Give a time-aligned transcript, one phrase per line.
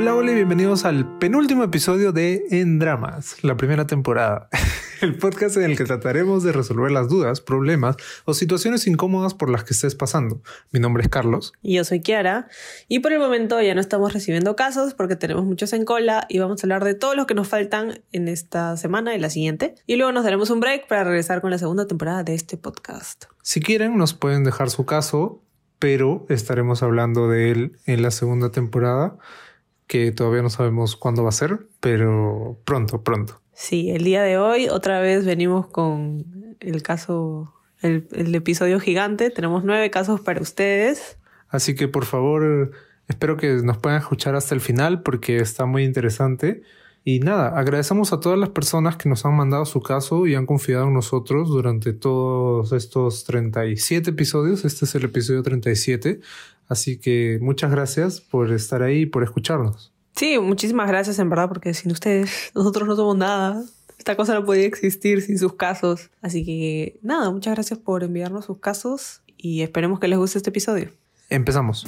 [0.00, 4.48] Hola, hola y bienvenidos al penúltimo episodio de En Dramas, la primera temporada.
[5.02, 9.50] El podcast en el que trataremos de resolver las dudas, problemas o situaciones incómodas por
[9.50, 10.40] las que estés pasando.
[10.70, 11.52] Mi nombre es Carlos.
[11.62, 12.46] Y yo soy Kiara.
[12.86, 16.38] Y por el momento ya no estamos recibiendo casos porque tenemos muchos en cola y
[16.38, 19.74] vamos a hablar de todos los que nos faltan en esta semana y la siguiente.
[19.88, 23.24] Y luego nos daremos un break para regresar con la segunda temporada de este podcast.
[23.42, 25.42] Si quieren, nos pueden dejar su caso,
[25.80, 29.18] pero estaremos hablando de él en la segunda temporada
[29.88, 33.40] que todavía no sabemos cuándo va a ser, pero pronto, pronto.
[33.52, 39.30] Sí, el día de hoy otra vez venimos con el caso, el, el episodio gigante.
[39.30, 41.18] Tenemos nueve casos para ustedes.
[41.48, 42.70] Así que por favor,
[43.08, 46.62] espero que nos puedan escuchar hasta el final porque está muy interesante.
[47.04, 50.44] Y nada, agradecemos a todas las personas que nos han mandado su caso y han
[50.44, 54.66] confiado en nosotros durante todos estos 37 episodios.
[54.66, 56.20] Este es el episodio 37.
[56.68, 59.92] Así que muchas gracias por estar ahí y por escucharnos.
[60.14, 63.62] Sí, muchísimas gracias en verdad, porque sin ustedes nosotros no somos nada.
[63.98, 66.10] Esta cosa no podía existir sin sus casos.
[66.22, 70.50] Así que nada, muchas gracias por enviarnos sus casos y esperemos que les guste este
[70.50, 70.90] episodio.
[71.30, 71.86] Empezamos.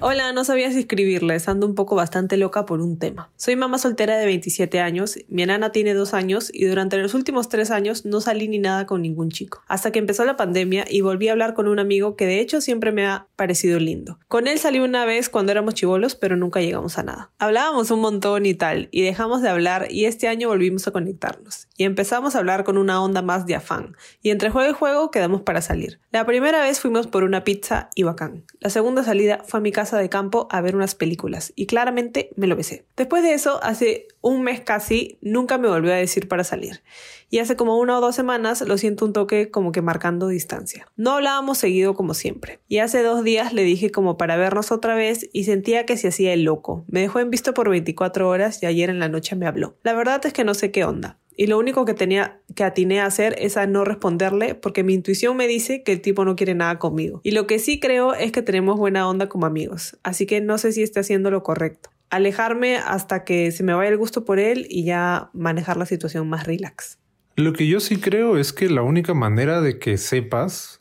[0.00, 3.30] Hola, no sabía si escribirles, ando un poco bastante loca por un tema.
[3.36, 7.48] Soy mamá soltera de 27 años, mi enana tiene dos años y durante los últimos
[7.48, 9.62] tres años no salí ni nada con ningún chico.
[9.66, 12.60] Hasta que empezó la pandemia y volví a hablar con un amigo que de hecho
[12.60, 14.18] siempre me ha parecido lindo.
[14.28, 17.30] Con él salí una vez cuando éramos chivolos, pero nunca llegamos a nada.
[17.38, 21.68] Hablábamos un montón y tal, y dejamos de hablar y este año volvimos a conectarnos.
[21.76, 23.96] Y empezamos a hablar con una onda más de afán.
[24.22, 26.00] Y entre juego y juego quedamos para salir.
[26.12, 28.44] La primera vez fuimos por una pizza y bacán.
[28.60, 32.30] La segunda salida fue a mi casa de campo a ver unas películas y claramente
[32.36, 32.86] me lo besé.
[32.96, 36.82] Después de eso, hace un mes casi, nunca me volvió a decir para salir.
[37.28, 40.86] Y hace como una o dos semanas lo siento un toque como que marcando distancia.
[40.96, 42.60] No hablábamos seguido como siempre.
[42.68, 46.08] Y hace dos días le dije como para vernos otra vez y sentía que se
[46.08, 46.84] hacía el loco.
[46.86, 49.76] Me dejó en visto por 24 horas y ayer en la noche me habló.
[49.82, 51.18] La verdad es que no sé qué onda.
[51.36, 54.94] Y lo único que tenía que atiné a hacer es a no responderle porque mi
[54.94, 57.20] intuición me dice que el tipo no quiere nada conmigo.
[57.24, 59.98] Y lo que sí creo es que tenemos buena onda como amigos.
[60.02, 61.90] Así que no sé si esté haciendo lo correcto.
[62.10, 66.28] Alejarme hasta que se me vaya el gusto por él y ya manejar la situación
[66.28, 66.98] más relax.
[67.36, 70.80] Lo que yo sí creo es que la única manera de que sepas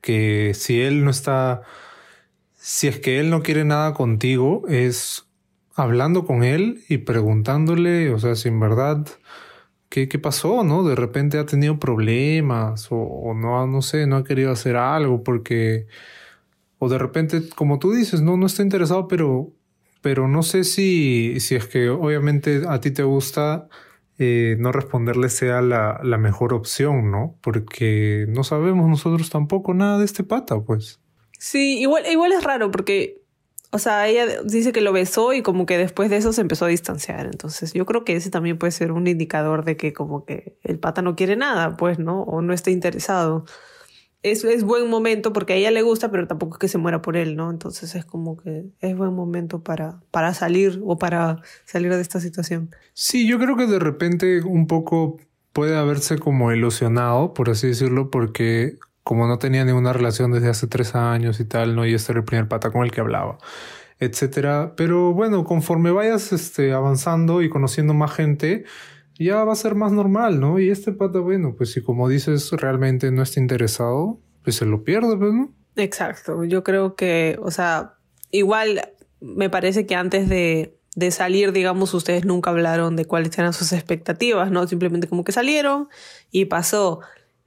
[0.00, 1.62] que si él no está,
[2.54, 5.26] si es que él no quiere nada contigo, es
[5.74, 9.06] hablando con él y preguntándole, o sea, si en verdad
[9.94, 10.64] ¿Qué, ¿qué, pasó?
[10.64, 10.82] ¿No?
[10.82, 15.22] De repente ha tenido problemas o, o, no, no sé, no ha querido hacer algo
[15.22, 15.86] porque,
[16.80, 19.52] o de repente, como tú dices, no, no está interesado, pero,
[20.02, 23.68] pero no sé si, si es que obviamente a ti te gusta
[24.18, 27.38] eh, no responderle sea la, la mejor opción, ¿no?
[27.40, 30.98] Porque no sabemos nosotros tampoco nada de este pata, pues.
[31.38, 33.22] Sí, igual, igual es raro porque
[33.74, 36.64] o sea, ella dice que lo besó y como que después de eso se empezó
[36.64, 37.26] a distanciar.
[37.26, 40.78] Entonces yo creo que ese también puede ser un indicador de que como que el
[40.78, 42.22] pata no quiere nada, pues, ¿no?
[42.22, 43.46] O no está interesado.
[44.22, 47.02] Es, es buen momento porque a ella le gusta, pero tampoco es que se muera
[47.02, 47.50] por él, ¿no?
[47.50, 52.20] Entonces es como que es buen momento para, para salir o para salir de esta
[52.20, 52.70] situación.
[52.92, 55.16] Sí, yo creo que de repente un poco
[55.52, 60.66] puede haberse como ilusionado, por así decirlo, porque como no tenía ninguna relación desde hace
[60.66, 63.38] tres años y tal, no, y este era el primer pata con el que hablaba,
[64.00, 64.72] etcétera.
[64.76, 68.64] Pero bueno, conforme vayas este, avanzando y conociendo más gente,
[69.18, 70.58] ya va a ser más normal, ¿no?
[70.58, 74.82] Y este pata, bueno, pues si como dices realmente no está interesado, pues se lo
[74.82, 75.54] pierde, pues, ¿no?
[75.76, 76.44] Exacto.
[76.44, 77.94] Yo creo que, o sea,
[78.30, 78.88] igual
[79.20, 83.72] me parece que antes de, de salir, digamos, ustedes nunca hablaron de cuáles eran sus
[83.72, 84.66] expectativas, ¿no?
[84.66, 85.88] Simplemente como que salieron
[86.30, 87.00] y pasó.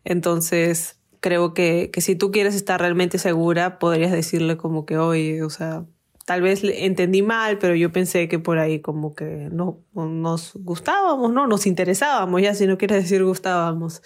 [0.03, 5.43] Entonces, creo que, que si tú quieres estar realmente segura, podrías decirle como que, oye,
[5.43, 5.85] o sea,
[6.25, 11.31] tal vez entendí mal, pero yo pensé que por ahí como que no nos gustábamos,
[11.31, 11.47] ¿no?
[11.47, 14.01] Nos interesábamos, ya si no quieres decir gustábamos.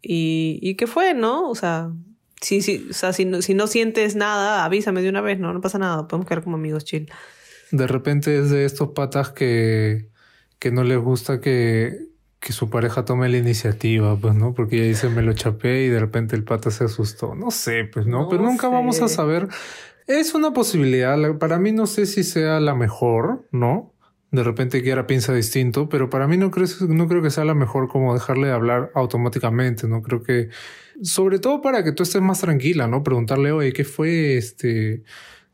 [0.00, 1.48] Y, y qué fue, ¿no?
[1.50, 1.90] O sea,
[2.40, 5.52] sí, sí, o sea, si no, si no sientes nada, avísame de una vez, no,
[5.52, 7.10] no pasa nada, podemos quedar como amigos chill.
[7.70, 10.10] De repente es de estos patas que,
[10.58, 12.11] que no les gusta que,
[12.42, 14.52] que su pareja tome la iniciativa, pues, ¿no?
[14.52, 17.36] Porque ella dice, me lo chapé y de repente el pata se asustó.
[17.36, 18.22] No sé, pues, ¿no?
[18.22, 18.72] no Pero nunca sé.
[18.74, 19.46] vamos a saber.
[20.08, 21.16] Es una posibilidad.
[21.38, 23.94] Para mí no sé si sea la mejor, ¿no?
[24.32, 27.54] De repente Kiara piensa distinto, pero para mí no creo, no creo que sea la
[27.54, 30.02] mejor como dejarle de hablar automáticamente, ¿no?
[30.02, 30.48] Creo que,
[31.00, 33.04] sobre todo para que tú estés más tranquila, ¿no?
[33.04, 35.04] Preguntarle, oye, ¿qué fue este?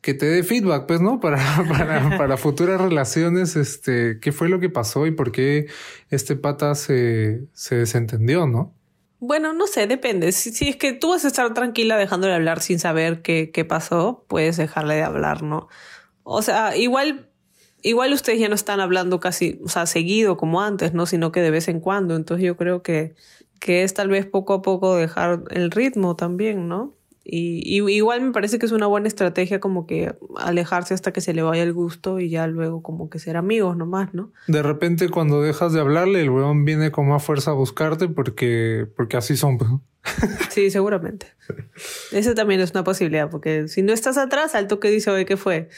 [0.09, 1.21] Que te dé feedback, pues, ¿no?
[1.29, 5.67] Para, para, futuras relaciones, este, qué fue lo que pasó y por qué
[6.09, 8.75] este pata se, se desentendió, ¿no?
[9.21, 10.33] Bueno, no sé, depende.
[10.33, 13.67] Si, si, es que tú vas a estar tranquila dejándole hablar sin saber qué, qué
[13.67, 15.69] pasó, puedes dejarle de hablar, ¿no?
[16.23, 17.29] O sea, igual,
[17.83, 21.05] igual ustedes ya no están hablando casi, o sea, seguido como antes, ¿no?
[21.05, 22.17] Sino que de vez en cuando.
[22.17, 23.15] Entonces yo creo que,
[23.61, 26.98] que es tal vez poco a poco dejar el ritmo también, ¿no?
[27.31, 31.35] Y, igual me parece que es una buena estrategia como que alejarse hasta que se
[31.35, 34.33] le vaya el gusto y ya luego como que ser amigos nomás, ¿no?
[34.47, 38.87] De repente cuando dejas de hablarle, el weón viene con más fuerza a buscarte porque,
[38.97, 39.59] porque así son.
[40.49, 41.27] Sí, seguramente.
[42.13, 45.37] Esa también es una posibilidad, porque si no estás atrás, alto que dice, oye, ¿qué
[45.37, 45.69] fue?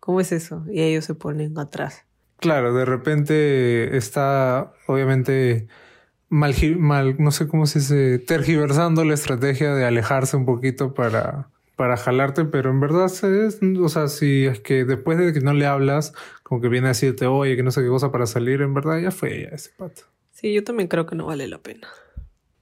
[0.00, 0.66] ¿Cómo es eso?
[0.70, 2.04] Y ellos se ponen atrás.
[2.40, 5.66] Claro, de repente está, obviamente,
[6.34, 11.48] mal, mal, no sé cómo se dice, tergiversando la estrategia de alejarse un poquito para,
[11.76, 15.52] para jalarte, pero en verdad es, o sea, si es que después de que no
[15.52, 18.62] le hablas, como que viene a decirte, oye, que no sé qué cosa para salir,
[18.62, 20.02] en verdad ya fue ya ese pato.
[20.32, 21.86] Sí, yo también creo que no vale la pena.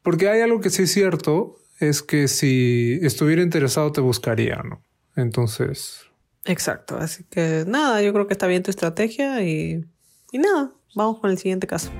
[0.02, 4.82] Porque hay algo que sí es cierto, es que si estuviera interesado te buscaría, ¿no?
[5.16, 6.04] Entonces...
[6.44, 9.86] Exacto, así que nada, yo creo que está bien tu estrategia y,
[10.32, 11.90] y nada, vamos con el siguiente caso.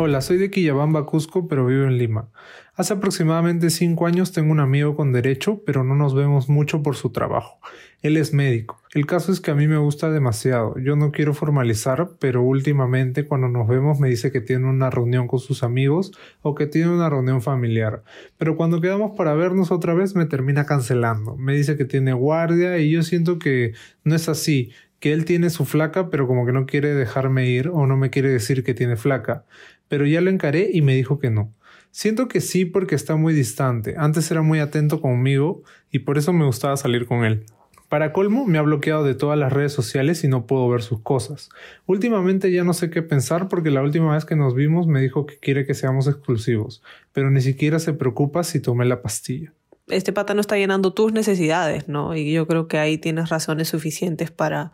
[0.00, 2.28] Hola, soy de Quillabamba, Cusco, pero vivo en Lima.
[2.76, 6.94] Hace aproximadamente cinco años tengo un amigo con derecho, pero no nos vemos mucho por
[6.94, 7.58] su trabajo.
[8.00, 8.80] Él es médico.
[8.94, 10.78] El caso es que a mí me gusta demasiado.
[10.78, 15.26] Yo no quiero formalizar, pero últimamente cuando nos vemos me dice que tiene una reunión
[15.26, 16.12] con sus amigos
[16.42, 18.04] o que tiene una reunión familiar.
[18.36, 21.34] Pero cuando quedamos para vernos otra vez me termina cancelando.
[21.34, 23.72] Me dice que tiene guardia y yo siento que
[24.04, 27.68] no es así que él tiene su flaca, pero como que no quiere dejarme ir
[27.68, 29.44] o no me quiere decir que tiene flaca
[29.88, 31.52] pero ya lo encaré y me dijo que no.
[31.90, 33.94] Siento que sí porque está muy distante.
[33.96, 37.44] Antes era muy atento conmigo y por eso me gustaba salir con él.
[37.88, 41.00] Para colmo, me ha bloqueado de todas las redes sociales y no puedo ver sus
[41.00, 41.48] cosas.
[41.86, 45.24] Últimamente ya no sé qué pensar porque la última vez que nos vimos me dijo
[45.24, 46.82] que quiere que seamos exclusivos,
[47.12, 49.54] pero ni siquiera se preocupa si tomé la pastilla.
[49.86, 52.14] Este pata no está llenando tus necesidades, ¿no?
[52.14, 54.72] Y yo creo que ahí tienes razones suficientes para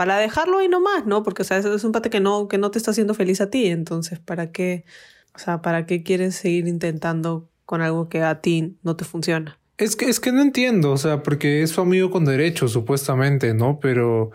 [0.00, 1.22] para dejarlo ahí nomás, ¿no?
[1.22, 3.50] Porque, o sea, es un pate que no, que no te está haciendo feliz a
[3.50, 3.66] ti.
[3.66, 4.86] Entonces, ¿para qué?
[5.34, 9.58] O sea, ¿para qué quieres seguir intentando con algo que a ti no te funciona?
[9.76, 13.52] Es que, es que no entiendo, o sea, porque es su amigo con derechos, supuestamente,
[13.52, 13.78] ¿no?
[13.78, 14.30] Pero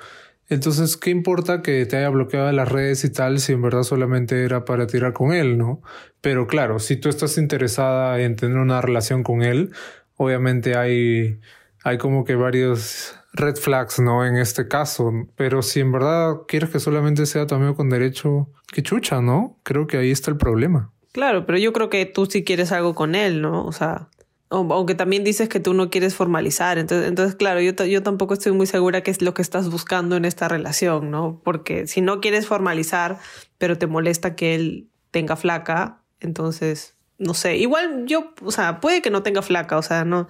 [0.49, 4.43] entonces, ¿qué importa que te haya bloqueado las redes y tal si en verdad solamente
[4.45, 5.81] era para tirar con él, ¿no?
[6.21, 9.71] Pero claro, si tú estás interesada en tener una relación con él,
[10.15, 11.39] obviamente hay,
[11.83, 14.25] hay como que varios red flags, ¿no?
[14.25, 15.11] En este caso.
[15.35, 19.59] Pero si en verdad quieres que solamente sea tu amigo con derecho, que chucha, ¿no?
[19.63, 20.91] Creo que ahí está el problema.
[21.11, 23.65] Claro, pero yo creo que tú sí quieres algo con él, ¿no?
[23.65, 24.09] O sea,
[24.49, 26.77] aunque también dices que tú no quieres formalizar.
[26.77, 30.15] Entonces, entonces claro, yo, yo tampoco estoy muy segura que es lo que estás buscando
[30.15, 31.41] en esta relación, ¿no?
[31.43, 33.19] Porque si no quieres formalizar,
[33.57, 39.01] pero te molesta que él tenga flaca, entonces no sé, igual yo, o sea, puede
[39.01, 40.27] que no tenga flaca, o sea, no,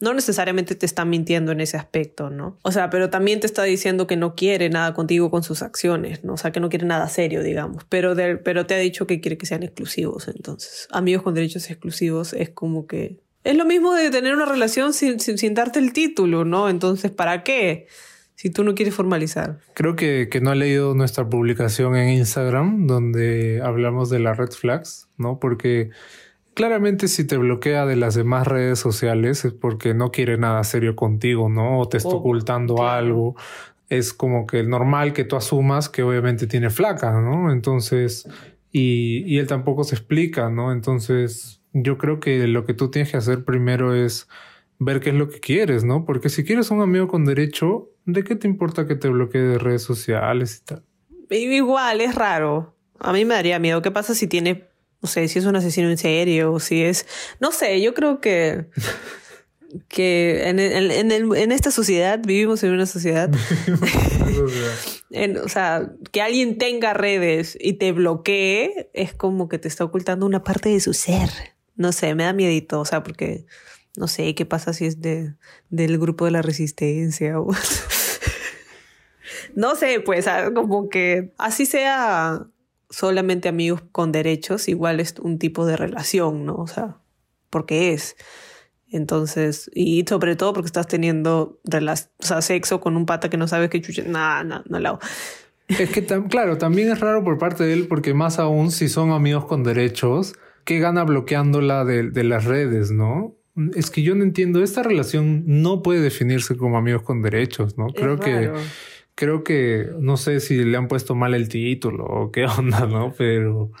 [0.00, 2.58] no necesariamente te está mintiendo en ese aspecto, ¿no?
[2.62, 6.24] O sea, pero también te está diciendo que no quiere nada contigo con sus acciones,
[6.24, 6.34] ¿no?
[6.34, 9.38] O sea, que no quiere nada serio, digamos, pero, pero te ha dicho que quiere
[9.38, 13.18] que sean exclusivos, entonces, amigos con derechos exclusivos es como que...
[13.42, 16.68] Es lo mismo de tener una relación sin, sin, darte el título, ¿no?
[16.68, 17.86] Entonces, ¿para qué?
[18.34, 19.60] si tú no quieres formalizar.
[19.72, 24.50] Creo que, que, no ha leído nuestra publicación en Instagram donde hablamos de las red
[24.50, 25.40] flags, ¿no?
[25.40, 25.88] Porque
[26.56, 30.96] Claramente si te bloquea de las demás redes sociales es porque no quiere nada serio
[30.96, 31.80] contigo, ¿no?
[31.80, 33.36] O te está ocultando algo.
[33.90, 37.52] Es como que normal que tú asumas que obviamente tiene flaca, ¿no?
[37.52, 38.26] Entonces,
[38.72, 40.72] y, y él tampoco se explica, ¿no?
[40.72, 44.26] Entonces, yo creo que lo que tú tienes que hacer primero es
[44.78, 46.06] ver qué es lo que quieres, ¿no?
[46.06, 49.58] Porque si quieres un amigo con derecho, ¿de qué te importa que te bloquee de
[49.58, 50.82] redes sociales y tal?
[51.28, 52.74] Igual, es raro.
[52.98, 53.82] A mí me daría miedo.
[53.82, 54.64] ¿Qué pasa si tiene
[55.02, 57.06] no sé, si es un asesino en serio o si es,
[57.40, 58.66] no sé, yo creo que,
[59.88, 63.30] que en, en, en, esta sociedad, vivimos en una sociedad,
[65.44, 70.26] o sea, que alguien tenga redes y te bloquee es como que te está ocultando
[70.26, 71.30] una parte de su ser.
[71.76, 73.44] No sé, me da miedito, o sea, porque
[73.96, 75.34] no sé qué pasa si es de,
[75.68, 77.50] del grupo de la resistencia o...
[79.54, 82.46] no sé, pues como que así sea
[82.96, 86.54] solamente amigos con derechos, igual es un tipo de relación, ¿no?
[86.54, 86.96] O sea,
[87.50, 88.16] porque es.
[88.90, 93.48] Entonces, y sobre todo porque estás teniendo o sea, sexo con un pata que no
[93.48, 94.02] sabes qué chucha.
[94.06, 94.98] Nada, no, no lo hago.
[95.68, 99.10] Es que, claro, también es raro por parte de él, porque más aún si son
[99.10, 100.34] amigos con derechos,
[100.64, 103.34] ¿qué gana bloqueándola de, de las redes, no?
[103.74, 107.88] Es que yo no entiendo, esta relación no puede definirse como amigos con derechos, ¿no?
[107.88, 108.52] Creo que
[109.16, 113.12] creo que no sé si le han puesto mal el título o qué onda, ¿no?
[113.18, 113.72] Pero,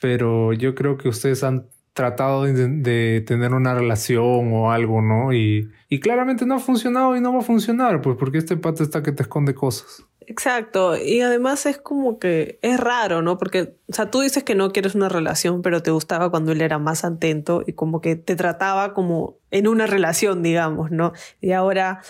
[0.00, 5.32] pero yo creo que ustedes han tratado de, tener una relación o algo, ¿no?
[5.34, 8.82] Y, y, claramente no ha funcionado y no va a funcionar, pues porque este pato
[8.82, 10.02] está que te esconde cosas.
[10.26, 13.36] Exacto, y además es como que es raro, ¿no?
[13.36, 16.62] Porque, o sea, tú dices que no quieres una relación, pero te gustaba cuando él
[16.62, 21.12] era más atento y como que te trataba como en una relación, digamos, ¿no?
[21.42, 22.00] Y ahora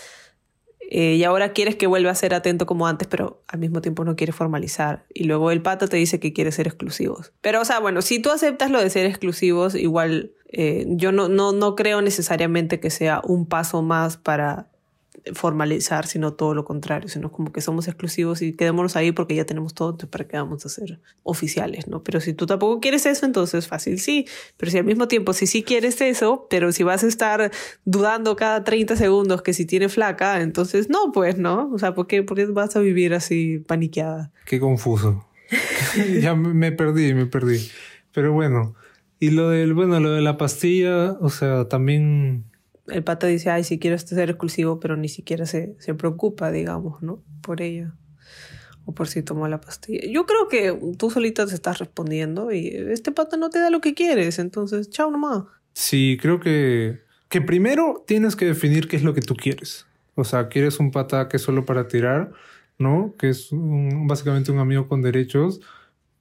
[0.89, 4.03] eh, y ahora quieres que vuelva a ser atento como antes, pero al mismo tiempo
[4.03, 5.05] no quiere formalizar.
[5.13, 7.33] Y luego el pato te dice que quiere ser exclusivos.
[7.41, 11.29] Pero, o sea, bueno, si tú aceptas lo de ser exclusivos, igual eh, yo no,
[11.29, 14.69] no, no creo necesariamente que sea un paso más para
[15.33, 19.45] formalizar, sino todo lo contrario, sino como que somos exclusivos y quedémonos ahí porque ya
[19.45, 22.03] tenemos todo, entonces para qué vamos a ser oficiales, ¿no?
[22.03, 24.27] Pero si tú tampoco quieres eso, entonces fácil sí,
[24.57, 27.51] pero si al mismo tiempo, si sí quieres eso, pero si vas a estar
[27.85, 31.71] dudando cada 30 segundos que si tiene flaca, entonces no, pues, ¿no?
[31.73, 34.31] O sea, ¿por qué, por qué vas a vivir así paniqueada?
[34.45, 35.25] Qué confuso.
[36.21, 37.69] ya me perdí, me perdí.
[38.11, 38.75] Pero bueno,
[39.19, 42.43] y lo del, bueno, lo de la pastilla, o sea, también
[42.87, 47.01] el pato dice, ay, si quiero ser exclusivo, pero ni siquiera se, se preocupa, digamos,
[47.01, 47.23] ¿no?
[47.41, 47.95] Por ella.
[48.85, 50.01] O por si tomó la pastilla.
[50.09, 53.79] Yo creo que tú solita te estás respondiendo y este pato no te da lo
[53.79, 55.45] que quieres, entonces, chao nomás.
[55.73, 59.87] Sí, creo que, que primero tienes que definir qué es lo que tú quieres.
[60.15, 62.31] O sea, quieres un pata que es solo para tirar,
[62.77, 63.15] ¿no?
[63.17, 65.61] Que es básicamente un amigo con derechos,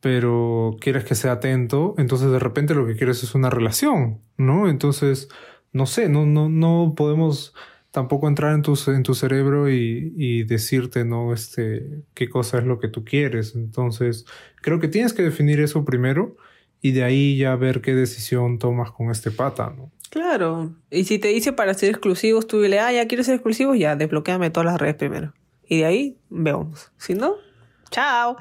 [0.00, 4.68] pero quieres que sea atento, entonces de repente lo que quieres es una relación, ¿no?
[4.68, 5.28] Entonces
[5.72, 7.54] no sé, no, no, no podemos
[7.90, 11.32] tampoco entrar en tu, en tu cerebro y, y, decirte, ¿no?
[11.32, 13.54] Este, qué cosa es lo que tú quieres.
[13.54, 14.24] Entonces,
[14.62, 16.36] creo que tienes que definir eso primero
[16.80, 19.90] y de ahí ya ver qué decisión tomas con este pata, ¿no?
[20.10, 20.74] Claro.
[20.90, 23.96] Y si te dice para ser exclusivos, tú dile, ah, ya quieres ser exclusivo, ya
[23.96, 25.32] desbloqueame todas las redes primero.
[25.66, 26.92] Y de ahí vemos.
[26.98, 27.36] Si no,
[27.90, 28.36] chao.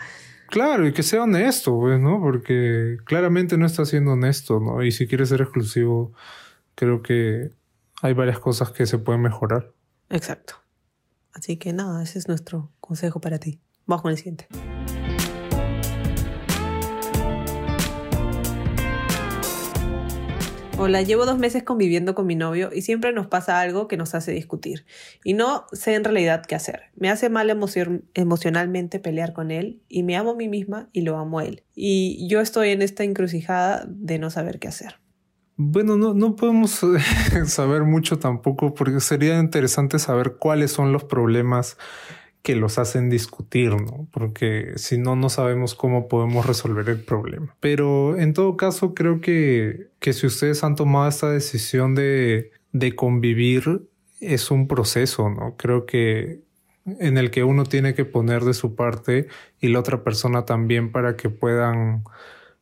[0.48, 2.20] Claro, y que sea honesto, pues, ¿no?
[2.20, 4.84] Porque claramente no está siendo honesto, ¿no?
[4.84, 6.12] Y si quieres ser exclusivo,
[6.82, 7.52] creo que
[8.02, 9.72] hay varias cosas que se pueden mejorar.
[10.10, 10.56] Exacto.
[11.32, 13.62] Así que nada, ese es nuestro consejo para ti.
[13.86, 14.48] Vamos con el siguiente.
[20.80, 24.16] Hola, llevo dos meses conviviendo con mi novio y siempre nos pasa algo que nos
[24.16, 24.88] hace discutir.
[25.24, 26.86] Y no sé en realidad qué hacer.
[26.96, 27.52] Me hace mal
[28.16, 31.64] emocionalmente pelear con él y me amo a mí misma y lo amo a él.
[31.76, 34.96] Y yo estoy en esta encrucijada de no saber qué hacer.
[35.64, 36.82] Bueno, no, no podemos
[37.46, 41.78] saber mucho tampoco porque sería interesante saber cuáles son los problemas
[42.42, 44.08] que los hacen discutir, ¿no?
[44.12, 47.56] Porque si no, no sabemos cómo podemos resolver el problema.
[47.60, 52.96] Pero en todo caso, creo que, que si ustedes han tomado esta decisión de, de
[52.96, 53.88] convivir,
[54.20, 55.56] es un proceso, ¿no?
[55.58, 56.42] Creo que
[56.86, 59.28] en el que uno tiene que poner de su parte
[59.60, 62.04] y la otra persona también para que puedan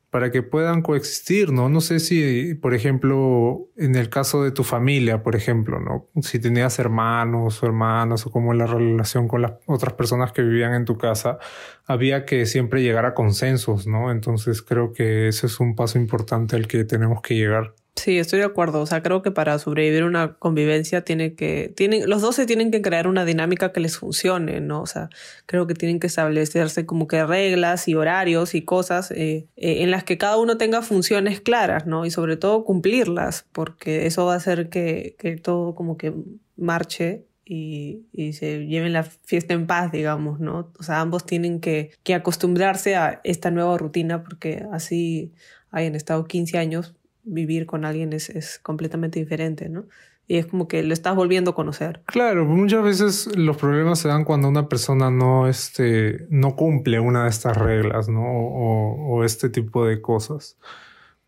[0.09, 1.69] para que puedan coexistir, ¿no?
[1.69, 6.07] No sé si, por ejemplo, en el caso de tu familia, por ejemplo, ¿no?
[6.21, 10.73] Si tenías hermanos o hermanas o como la relación con las otras personas que vivían
[10.73, 11.37] en tu casa,
[11.85, 14.11] había que siempre llegar a consensos, ¿no?
[14.11, 17.75] Entonces creo que ese es un paso importante al que tenemos que llegar.
[17.96, 18.81] Sí, estoy de acuerdo.
[18.81, 22.72] O sea, creo que para sobrevivir una convivencia tiene que, tienen, los dos se tienen
[22.72, 24.81] que crear una dinámica que les funcione, ¿no?
[24.81, 25.10] O sea,
[25.46, 29.91] creo que tienen que establecerse como que reglas y horarios y cosas eh, eh, en
[29.91, 32.05] las que cada uno tenga funciones claras, ¿no?
[32.05, 36.13] Y sobre todo cumplirlas, porque eso va a hacer que, que todo como que
[36.55, 40.72] marche y, y, se lleven la fiesta en paz, digamos, ¿no?
[40.79, 45.34] O sea, ambos tienen que, que acostumbrarse a esta nueva rutina porque así
[45.72, 46.96] hayan estado 15 años
[47.29, 49.86] vivir con alguien es, es completamente diferente, ¿no?
[50.27, 52.03] Y es como que lo estás volviendo a conocer.
[52.05, 57.24] Claro, muchas veces los problemas se dan cuando una persona no, este, no cumple una
[57.24, 58.21] de estas reglas, ¿no?
[58.21, 60.59] O, este tipo de cosas.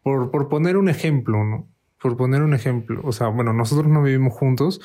[0.04, 1.68] Por, por poner un ejemplo.
[2.00, 3.02] Por poner un ejemplo.
[3.04, 4.82] O sea, bueno, nosotros no vivimos juntos,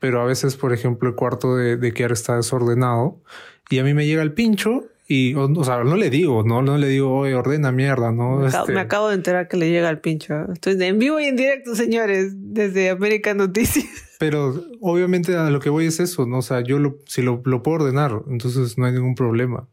[0.00, 3.22] pero a veces, por ejemplo, el cuarto de, de Kiara está desordenado
[3.70, 6.78] y a mí me llega el pincho y, o, sea, no le digo, no, no
[6.78, 8.36] le digo, oye, ordena mierda, ¿no?
[8.36, 8.72] Me, este...
[8.72, 10.52] me, acabo de enterar que le llega el pincho.
[10.52, 13.86] Estoy en vivo y en directo, señores, desde América Noticias.
[14.20, 16.38] Pero obviamente a lo que voy es eso, ¿no?
[16.38, 19.66] O sea, yo lo, si lo, lo puedo ordenar, entonces no hay ningún problema.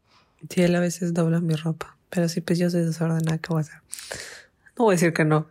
[0.50, 3.58] Sí, él a veces dobla mi ropa, pero sí, pues yo soy desordenada, ¿qué voy
[3.58, 3.76] a hacer?
[4.76, 5.46] No voy a decir que no.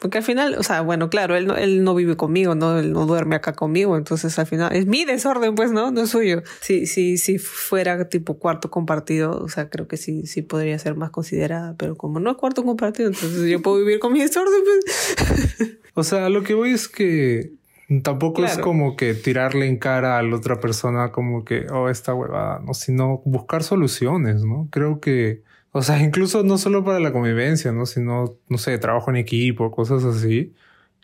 [0.00, 2.78] Porque al final, o sea, bueno, claro, él no, él no vive conmigo, ¿no?
[2.78, 5.90] Él no duerme acá conmigo, entonces al final es mi desorden, pues, ¿no?
[5.90, 6.42] No es suyo.
[6.60, 10.94] Si, si, si fuera tipo cuarto compartido, o sea, creo que sí, sí podría ser
[10.94, 14.62] más considerada, pero como no es cuarto compartido, entonces yo puedo vivir con mi desorden,
[14.64, 15.78] pues.
[15.94, 17.60] o sea, lo que voy es que
[18.04, 22.14] Tampoco es como que tirarle en cara a la otra persona como que, oh, esta
[22.14, 22.72] huevada, ¿no?
[22.72, 24.68] Sino buscar soluciones, ¿no?
[24.70, 27.86] Creo que, o sea, incluso no solo para la convivencia, ¿no?
[27.86, 30.54] Sino, no sé, trabajo en equipo, cosas así.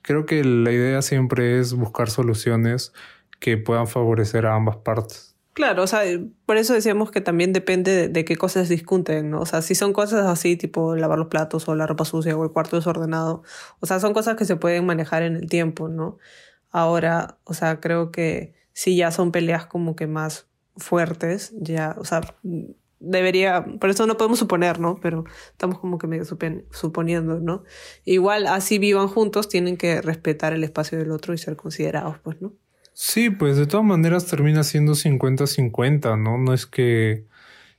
[0.03, 2.93] Creo que la idea siempre es buscar soluciones
[3.41, 5.37] que puedan favorecer a ambas partes.
[5.57, 6.03] Claro, o sea,
[6.45, 9.41] por eso decíamos que también depende de, qué cosas discuten, ¿no?
[9.41, 12.45] O sea, si son cosas así, tipo lavar los platos o la ropa sucia o
[12.45, 13.43] el cuarto desordenado,
[13.81, 16.19] o sea, son cosas que se pueden manejar en el tiempo, ¿no?
[16.71, 20.47] Ahora, o sea, creo que si ya son peleas como que más
[20.77, 22.21] fuertes, ya, o sea,
[23.01, 24.99] debería, por eso no podemos suponer, ¿no?
[25.01, 27.65] Pero estamos como que medio suponiendo, ¿no?
[28.05, 32.41] Igual, así vivan juntos, tienen que respetar el espacio del otro y ser considerados, pues,
[32.41, 32.53] ¿no?
[32.93, 36.39] Sí, pues de todas maneras termina siendo 50-50, ¿no?
[36.39, 37.27] No es que...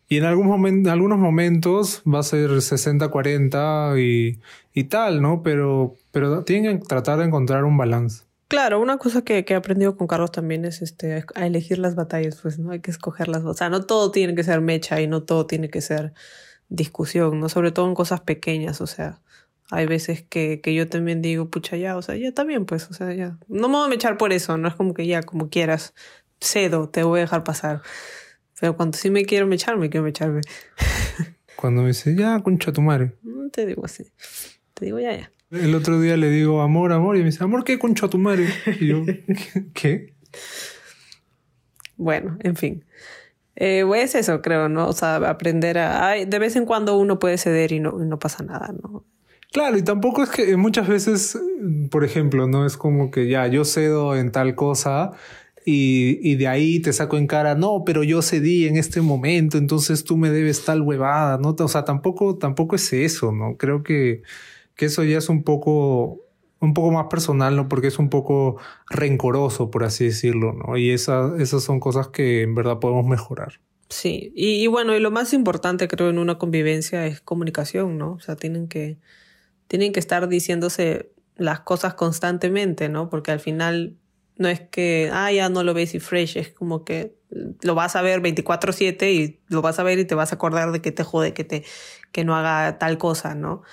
[0.08, 4.40] Y en algún momento, algunos momentos va a ser 60-40 y,
[4.74, 5.42] y tal, ¿no?
[5.44, 8.27] Pero, pero tienen que tratar de encontrar un balance.
[8.48, 11.96] Claro, una cosa que, que, he aprendido con Carlos también es este, a elegir las
[11.96, 12.72] batallas, pues, ¿no?
[12.72, 13.44] Hay que escogerlas.
[13.44, 16.14] O sea, no todo tiene que ser mecha y no todo tiene que ser
[16.70, 17.50] discusión, ¿no?
[17.50, 19.22] Sobre todo en cosas pequeñas, o sea,
[19.70, 22.90] hay veces que, que yo también digo, pucha, ya, o sea, ya está bien, pues,
[22.90, 23.38] o sea, ya.
[23.48, 25.94] No me voy a echar por eso, no es como que ya, como quieras,
[26.40, 27.82] cedo, te voy a dejar pasar.
[28.60, 30.42] Pero cuando sí me quiero mechar, me quiero mecharme.
[31.58, 33.16] Cuando me dice, ya, concha tu madre.
[33.24, 34.06] No te digo así.
[34.74, 35.32] Te digo, ya, ya.
[35.52, 38.48] El otro día le digo, amor, amor, y me dice, amor, ¿qué concha tu madre?
[38.80, 39.04] Y yo,
[39.74, 40.14] ¿qué?
[41.96, 42.86] Bueno, en fin.
[43.56, 44.88] Eh, pues eso, creo, ¿no?
[44.88, 46.14] O sea, aprender a...
[46.14, 49.06] de vez en cuando uno puede ceder y no, no pasa nada, ¿no?
[49.52, 51.40] Claro, y tampoco es que muchas veces,
[51.90, 55.14] por ejemplo, no es como que ya yo cedo en tal cosa
[55.66, 59.58] y, y, de ahí te saco en cara, no, pero yo cedí en este momento,
[59.58, 61.56] entonces tú me debes tal huevada, ¿no?
[61.58, 63.58] O sea, tampoco, tampoco es eso, ¿no?
[63.58, 64.22] Creo que,
[64.78, 66.22] que eso ya es un poco,
[66.60, 67.68] un poco más personal, ¿no?
[67.68, 68.58] Porque es un poco
[68.90, 70.78] rencoroso, por así decirlo, ¿no?
[70.78, 73.60] Y esa, esas son cosas que en verdad podemos mejorar.
[73.90, 78.14] Sí, y, bueno, y lo más importante creo en una convivencia es comunicación, ¿no?
[78.14, 78.98] O sea, tienen que
[79.68, 83.10] tienen que estar diciéndose las cosas constantemente, ¿no?
[83.10, 83.98] Porque al final
[84.38, 87.18] no es que, ah, ya no lo ves y fresh, es como que
[87.62, 90.72] lo vas a ver 24/7 y lo vas a ver y te vas a acordar
[90.72, 91.64] de que te jode, que, te,
[92.12, 93.64] que no haga tal cosa, ¿no?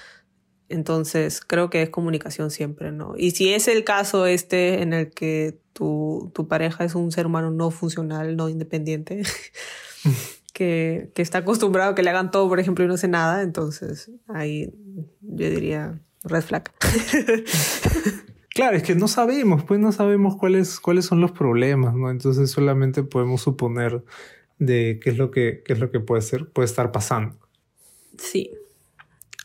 [0.69, 3.15] Entonces, creo que es comunicación siempre, ¿no?
[3.17, 7.27] Y si es el caso este en el que tu, tu pareja es un ser
[7.27, 9.23] humano no funcional, no independiente,
[10.55, 13.43] que, que está acostumbrado a que le hagan todo, por ejemplo, y no hace nada,
[13.43, 14.73] entonces ahí
[15.21, 16.71] yo diría red flag.
[18.55, 22.09] Claro, es que no sabemos, pues no sabemos cuáles, cuáles son los problemas, ¿no?
[22.09, 24.05] Entonces solamente podemos suponer
[24.61, 27.37] de qué es lo que, qué es lo que puede ser, puede estar pasando.
[28.17, 28.53] Sí.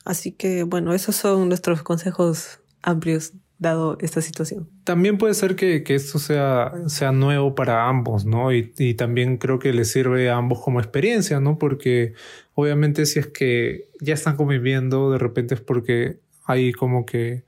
[0.09, 4.67] Así que bueno, esos son nuestros consejos amplios dado esta situación.
[4.83, 8.51] También puede ser que, que esto sea, sea nuevo para ambos, ¿no?
[8.51, 11.59] Y, y, también creo que les sirve a ambos como experiencia, ¿no?
[11.59, 12.13] Porque
[12.55, 17.43] obviamente si es que ya están conviviendo, de repente es porque hay como que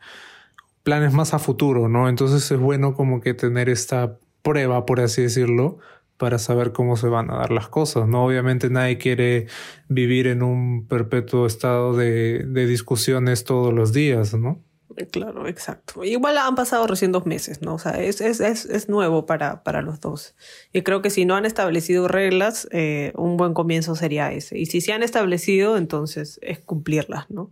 [0.83, 2.09] planes más a futuro, ¿no?
[2.09, 5.79] Entonces es bueno como que tener esta prueba, por así decirlo,
[6.21, 8.23] para saber cómo se van a dar las cosas, ¿no?
[8.23, 9.47] Obviamente nadie quiere
[9.87, 14.63] vivir en un perpetuo estado de, de discusiones todos los días, ¿no?
[15.09, 16.03] Claro, exacto.
[16.03, 17.73] Igual han pasado recién dos meses, ¿no?
[17.73, 20.35] O sea, es, es, es, es nuevo para, para los dos.
[20.71, 24.59] Y creo que si no han establecido reglas, eh, un buen comienzo sería ese.
[24.59, 27.51] Y si se han establecido, entonces es cumplirlas, ¿no?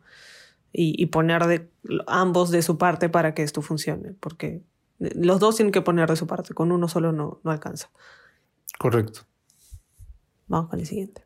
[0.71, 1.67] Y, y poner de,
[2.05, 4.61] ambos de su parte para que esto funcione, porque
[4.99, 7.89] los dos tienen que poner de su parte, con uno solo no, no alcanza.
[8.79, 9.27] Correcto.
[10.47, 11.21] Vamos con el siguiente.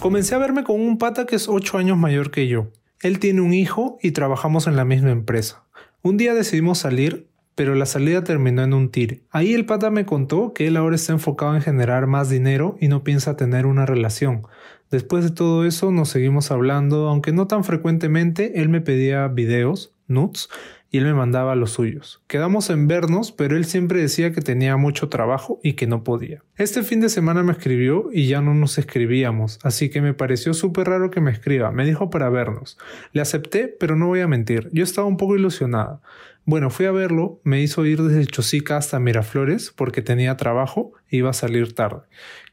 [0.00, 2.72] Comencé a verme con un pata que es 8 años mayor que yo.
[3.00, 5.64] Él tiene un hijo y trabajamos en la misma empresa.
[6.02, 9.22] Un día decidimos salir, pero la salida terminó en un tire.
[9.30, 12.88] Ahí el pata me contó que él ahora está enfocado en generar más dinero y
[12.88, 14.42] no piensa tener una relación.
[14.90, 19.94] Después de todo eso nos seguimos hablando, aunque no tan frecuentemente, él me pedía videos,
[20.08, 20.48] nudes,
[20.90, 22.22] y él me mandaba los suyos.
[22.26, 26.42] Quedamos en vernos, pero él siempre decía que tenía mucho trabajo y que no podía.
[26.56, 30.52] Este fin de semana me escribió y ya no nos escribíamos, así que me pareció
[30.54, 31.70] súper raro que me escriba.
[31.70, 32.78] Me dijo para vernos.
[33.12, 36.00] Le acepté, pero no voy a mentir, yo estaba un poco ilusionada.
[36.44, 41.18] Bueno, fui a verlo, me hizo ir desde Chosica hasta Miraflores porque tenía trabajo e
[41.18, 42.00] iba a salir tarde.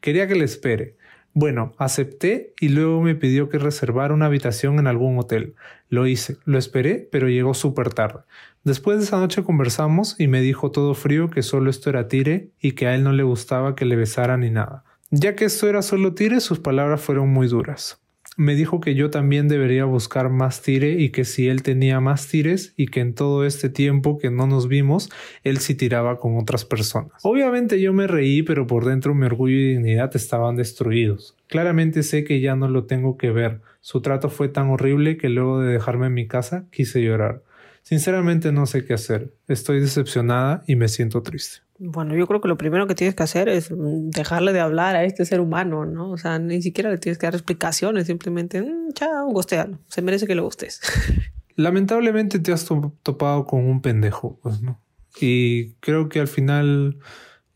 [0.02, 0.97] Quería que le espere.
[1.40, 5.54] Bueno, acepté y luego me pidió que reservara una habitación en algún hotel.
[5.88, 8.22] Lo hice, lo esperé, pero llegó súper tarde.
[8.64, 12.50] Después de esa noche conversamos y me dijo todo frío que solo esto era tire
[12.60, 14.84] y que a él no le gustaba que le besara ni nada.
[15.12, 18.02] Ya que esto era solo tire, sus palabras fueron muy duras.
[18.38, 22.28] Me dijo que yo también debería buscar más tire y que si él tenía más
[22.28, 25.10] tires y que en todo este tiempo que no nos vimos,
[25.44, 27.14] él sí tiraba con otras personas.
[27.24, 31.36] Obviamente yo me reí, pero por dentro mi orgullo y dignidad estaban destruidos.
[31.48, 33.62] Claramente sé que ya no lo tengo que ver.
[33.82, 37.42] Su trato fue tan horrible que luego de dejarme en mi casa quise llorar.
[37.82, 39.34] Sinceramente no sé qué hacer.
[39.48, 41.67] Estoy decepcionada y me siento triste.
[41.80, 45.04] Bueno, yo creo que lo primero que tienes que hacer es dejarle de hablar a
[45.04, 46.12] este ser humano, ¿no?
[46.12, 49.80] O sea, ni siquiera le tienes que dar explicaciones, simplemente, mm, chao, gostealo.
[49.88, 50.82] Se merece que lo gustes.
[51.56, 52.66] Lamentablemente te has
[53.04, 54.82] topado con un pendejo, pues, ¿no?
[55.20, 57.00] Y creo que al final,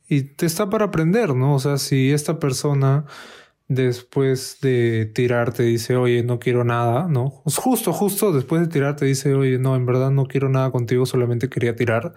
[0.07, 1.55] y te está para aprender, ¿no?
[1.55, 3.05] O sea, si esta persona
[3.67, 7.29] después de tirarte dice, oye, no quiero nada, ¿no?
[7.29, 11.47] Justo, justo después de tirarte dice, oye, no, en verdad no quiero nada contigo, solamente
[11.47, 12.13] quería tirar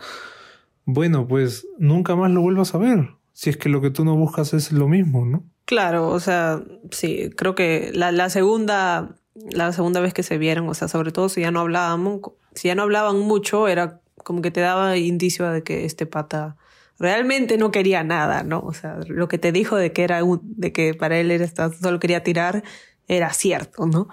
[0.84, 3.10] bueno, pues nunca más lo vuelvas a ver.
[3.32, 5.44] Si es que lo que tú no buscas es lo mismo, ¿no?
[5.64, 10.74] Claro, o sea, sí, creo que la, segunda, la segunda vez que se vieron, o
[10.74, 12.20] sea, sobre todo si ya no hablábamos,
[12.54, 16.56] si ya no hablaban mucho, era como que te daba indicio de que este pata
[16.98, 18.60] realmente no quería nada, ¿no?
[18.60, 21.48] O sea, lo que te dijo de que era un, de que para él era
[21.70, 22.62] solo quería tirar
[23.08, 24.08] era cierto, ¿no?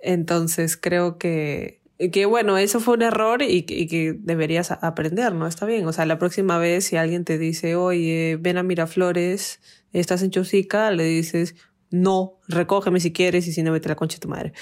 [0.00, 5.46] Entonces creo que que bueno, eso fue un error y, que deberías aprender, ¿no?
[5.46, 5.86] Está bien.
[5.86, 9.60] O sea, la próxima vez si alguien te dice, oye, ven a Miraflores,
[9.92, 11.54] estás en Chosica, le dices,
[11.90, 14.52] no, recógeme si quieres y si no, vete la concha de tu madre.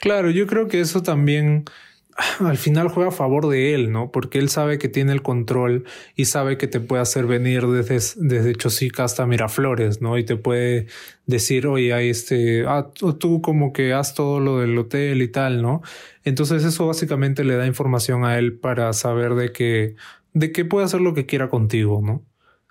[0.00, 1.64] Claro, yo creo que eso también
[2.40, 4.10] al final juega a favor de él, ¿no?
[4.12, 7.94] Porque él sabe que tiene el control y sabe que te puede hacer venir desde,
[8.16, 10.16] desde Chosica hasta Miraflores, ¿no?
[10.16, 10.86] Y te puede
[11.26, 15.62] decir, oye, hay este, ah, tú como que haz todo lo del hotel y tal,
[15.62, 15.82] ¿no?
[16.24, 19.96] Entonces eso básicamente le da información a él para saber de que,
[20.32, 22.24] de que puede hacer lo que quiera contigo, ¿no?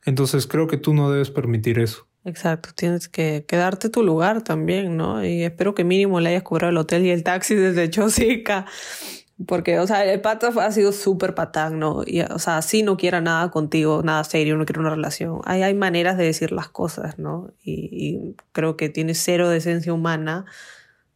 [0.06, 2.08] Entonces creo que tú no debes permitir eso.
[2.26, 5.26] Exacto, tienes que quedarte tu lugar también, ¿no?
[5.26, 8.66] Y espero que mínimo le hayas cobrado el hotel y el taxi desde Chosica
[9.48, 12.04] porque, o sea, el pata ha sido súper patán, ¿no?
[12.06, 15.42] Y, o sea, sí no quiera nada contigo, nada serio, no quiere una relación.
[15.46, 17.52] Hay, hay maneras de decir las cosas, ¿no?
[17.64, 20.46] Y, creo que tiene cero de esencia humana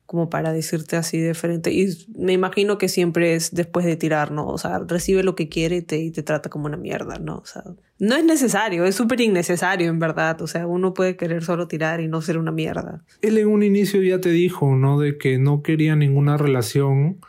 [0.06, 1.72] como para decirte así de frente.
[1.74, 4.48] Y me imagino que siempre es después de tirar, ¿no?
[4.48, 7.40] O sea, recibe lo que quiere y te, y te trata como una mierda, ¿no?
[7.40, 7.64] O sea,
[8.00, 10.42] no es necesario, es súper innecesario, en verdad.
[10.42, 13.04] O sea, uno puede querer solo tirar y no ser una mierda.
[13.22, 14.98] Él en un inicio ya te dijo, ¿no?
[14.98, 17.20] De que no quería ninguna relación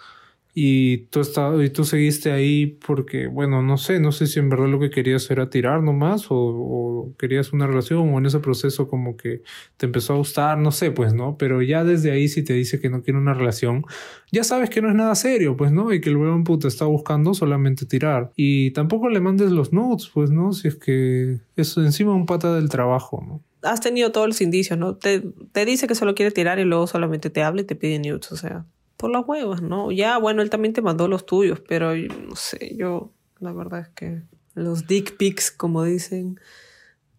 [0.60, 1.20] y tú,
[1.62, 4.90] y tú seguiste ahí porque, bueno, no sé, no sé si en verdad lo que
[4.90, 9.42] querías era tirar nomás o, o, querías una relación o en ese proceso como que
[9.76, 11.36] te empezó a gustar, no sé, pues, ¿no?
[11.38, 13.84] Pero ya desde ahí si te dice que no quiere una relación,
[14.32, 15.92] ya sabes que no es nada serio, pues, ¿no?
[15.92, 18.32] Y que el huevón puta está buscando solamente tirar.
[18.34, 20.52] Y tampoco le mandes los nudes, pues, ¿no?
[20.52, 23.44] Si es que es encima un pata del trabajo, ¿no?
[23.62, 24.96] Has tenido todos los indicios, ¿no?
[24.96, 28.00] Te, te dice que solo quiere tirar y luego solamente te habla y te pide
[28.00, 28.66] nudes, o sea
[28.98, 29.90] por las huevas, ¿no?
[29.90, 33.88] Ya, bueno, él también te mandó los tuyos, pero no sé, yo la verdad es
[33.90, 34.22] que
[34.54, 36.38] los dick pics, como dicen,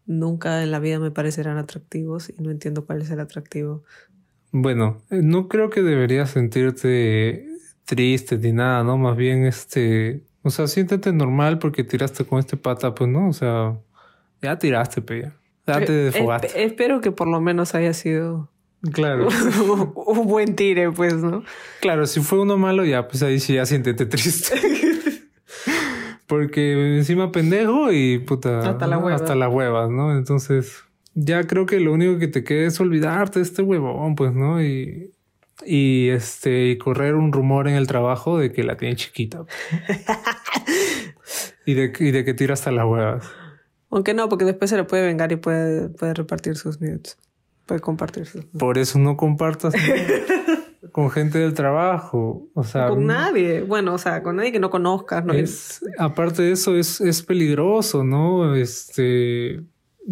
[0.05, 3.83] nunca en la vida me parecerán atractivos y no entiendo cuál es el atractivo.
[4.51, 7.47] Bueno, eh, no creo que deberías sentirte
[7.85, 8.97] triste ni nada, ¿no?
[8.97, 13.29] Más bien, este, o sea, siéntete normal porque tiraste con este pata, pues, ¿no?
[13.29, 13.79] O sea,
[14.41, 15.31] ya tiraste, pe,
[15.65, 15.85] ya.
[15.85, 16.63] te desfogaste.
[16.63, 18.51] espero que por lo menos haya sido
[18.93, 19.27] Claro.
[19.95, 21.43] un buen tire, pues, ¿no?
[21.81, 24.55] Claro, si fue uno malo, ya, pues ahí sí ya siéntete triste.
[26.27, 28.69] Porque encima pendejo y puta.
[28.69, 29.15] Hasta la hueva.
[29.15, 30.15] Hasta la hueva, ¿no?
[30.15, 30.83] Entonces,
[31.15, 34.61] ya creo que lo único que te queda es olvidarte de este huevón, pues, ¿no?
[34.63, 35.11] Y,
[35.65, 39.43] y este, y correr un rumor en el trabajo de que la tiene chiquita.
[41.65, 43.29] y, de, y de que tira hasta las huevas.
[43.89, 47.17] Aunque no, porque después se le puede vengar y puede, puede repartir sus nudes.
[47.69, 48.41] Puede compartirse.
[48.57, 49.75] Por eso no compartas
[50.91, 52.49] con gente del trabajo.
[52.55, 53.61] O sea, con nadie.
[53.61, 55.23] Bueno, o sea, con nadie que no conozcas.
[55.23, 55.33] ¿no?
[55.33, 58.55] Es, aparte de eso, es, es peligroso, ¿no?
[58.55, 59.61] Este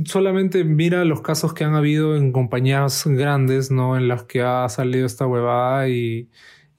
[0.06, 3.98] solamente mira los casos que han habido en compañías grandes, ¿no?
[3.98, 6.30] En las que ha salido esta huevada y,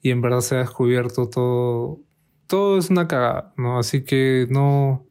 [0.01, 1.99] y en verdad se ha descubierto todo.
[2.47, 3.79] Todo es una cagada, ¿no?
[3.79, 5.05] Así que no.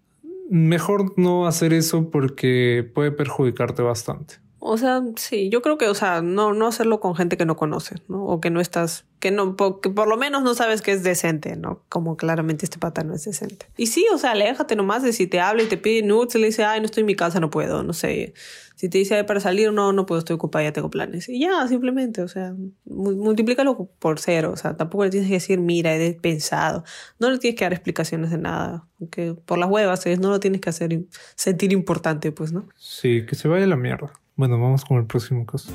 [0.49, 4.37] Mejor no hacer eso porque puede perjudicarte bastante.
[4.61, 7.57] O sea, sí, yo creo que, o sea, no, no hacerlo con gente que no
[7.57, 8.25] conoces, ¿no?
[8.25, 11.55] O que no estás, que no, que por lo menos no sabes que es decente,
[11.57, 11.85] ¿no?
[11.89, 13.67] Como claramente este pata no es decente.
[13.77, 16.39] Y sí, o sea, aléjate nomás de si te habla y te pide nudes y
[16.39, 18.35] le dice, ay, no estoy en mi casa, no puedo, no sé.
[18.75, 21.29] Si te dice, para salir, no, no puedo, estoy ocupada, ya tengo planes.
[21.29, 25.61] Y ya, simplemente, o sea, multiplícalo por cero, o sea, tampoco le tienes que decir,
[25.61, 26.83] mira, he pensado.
[27.21, 30.61] No le tienes que dar explicaciones de nada, porque por las huevas, no lo tienes
[30.61, 30.99] que hacer
[31.37, 32.69] sentir importante, pues, ¿no?
[32.77, 34.13] Sí, que se vaya la mierda.
[34.39, 35.73] Bueno, vamos con el próximo caso.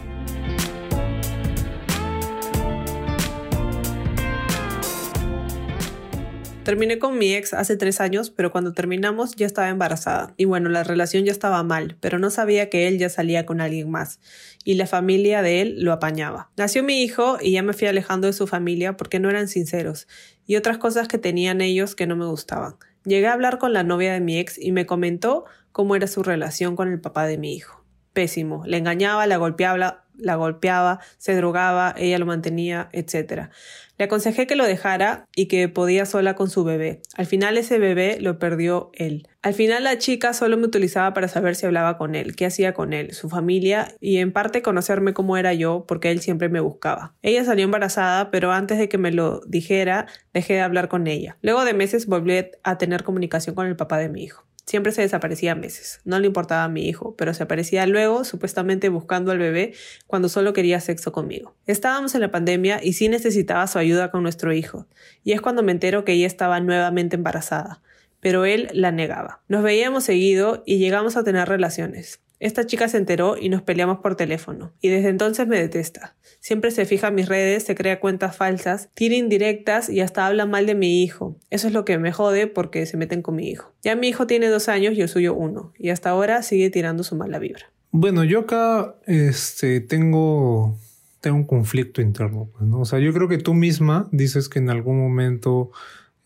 [6.63, 10.33] Terminé con mi ex hace tres años, pero cuando terminamos ya estaba embarazada.
[10.37, 13.59] Y bueno, la relación ya estaba mal, pero no sabía que él ya salía con
[13.59, 14.21] alguien más.
[14.63, 16.49] Y la familia de él lo apañaba.
[16.55, 20.07] Nació mi hijo y ya me fui alejando de su familia porque no eran sinceros.
[20.47, 22.75] Y otras cosas que tenían ellos que no me gustaban.
[23.03, 26.23] Llegué a hablar con la novia de mi ex y me comentó cómo era su
[26.23, 27.82] relación con el papá de mi hijo.
[28.13, 28.63] Pésimo.
[28.65, 33.49] Le engañaba, la golpeaba, la golpeaba, se drogaba, ella lo mantenía, etc.
[33.97, 37.01] Le aconsejé que lo dejara y que podía sola con su bebé.
[37.15, 39.27] Al final ese bebé lo perdió él.
[39.41, 42.73] Al final la chica solo me utilizaba para saber si hablaba con él, qué hacía
[42.73, 46.59] con él, su familia y en parte conocerme cómo era yo porque él siempre me
[46.59, 47.13] buscaba.
[47.21, 51.37] Ella salió embarazada, pero antes de que me lo dijera, dejé de hablar con ella.
[51.41, 54.43] Luego de meses volví a tener comunicación con el papá de mi hijo.
[54.65, 55.99] Siempre se desaparecía meses.
[56.05, 59.73] No le importaba a mi hijo, pero se aparecía luego, supuestamente buscando al bebé,
[60.07, 61.53] cuando solo quería sexo conmigo.
[61.67, 64.87] Estábamos en la pandemia y sí necesitaba su ayuda con nuestro hijo.
[65.23, 67.81] Y es cuando me entero que ella estaba nuevamente embarazada.
[68.21, 69.41] Pero él la negaba.
[69.49, 72.21] Nos veíamos seguido y llegamos a tener relaciones.
[72.43, 76.17] Esta chica se enteró y nos peleamos por teléfono, y desde entonces me detesta.
[76.41, 80.45] Siempre se fija en mis redes, se crea cuentas falsas, tira indirectas y hasta habla
[80.45, 81.37] mal de mi hijo.
[81.49, 83.71] Eso es lo que me jode porque se meten con mi hijo.
[83.81, 87.05] Ya mi hijo tiene dos años y el suyo uno, y hasta ahora sigue tirando
[87.05, 87.71] su mala vibra.
[87.91, 90.77] Bueno, yo acá este, tengo,
[91.21, 92.49] tengo un conflicto interno.
[92.51, 92.81] Pues, ¿no?
[92.81, 95.71] O sea, yo creo que tú misma dices que en algún momento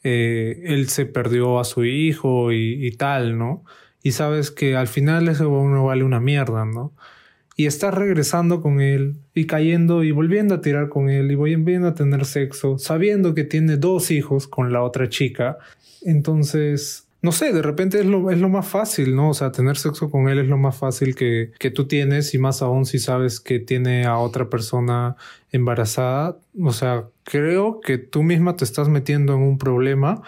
[0.01, 3.63] eh, él se perdió a su hijo y, y tal, ¿no?
[4.07, 6.93] Y sabes que al final ese no vale una mierda, ¿no?
[7.57, 11.89] Y estás regresando con él y cayendo y volviendo a tirar con él y volviendo
[11.89, 15.57] a tener sexo, sabiendo que tiene dos hijos con la otra chica.
[16.03, 19.31] Entonces, no sé, de repente es lo, es lo más fácil, ¿no?
[19.31, 22.37] O sea, tener sexo con él es lo más fácil que, que tú tienes y
[22.37, 25.17] más aún si sabes que tiene a otra persona
[25.51, 26.37] embarazada.
[26.63, 30.21] O sea, creo que tú misma te estás metiendo en un problema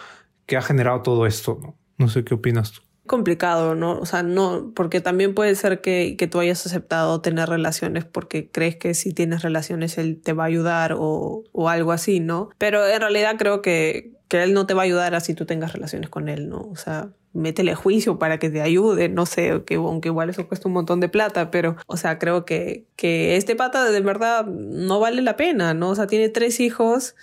[0.46, 1.78] que ha generado todo esto, ¿no?
[1.98, 4.00] No sé qué opinas tú complicado, ¿no?
[4.00, 8.50] O sea, no, porque también puede ser que, que, tú hayas aceptado tener relaciones porque
[8.50, 12.50] crees que si tienes relaciones él te va a ayudar o, o algo así, ¿no?
[12.58, 15.74] Pero en realidad creo que, que él no te va a ayudar así tú tengas
[15.74, 16.62] relaciones con él, ¿no?
[16.72, 20.68] O sea, métele juicio para que te ayude, no sé, que, aunque igual eso cuesta
[20.68, 25.00] un montón de plata, pero, o sea, creo que, que este pata de verdad no
[25.00, 25.90] vale la pena, ¿no?
[25.90, 27.16] O sea, tiene tres hijos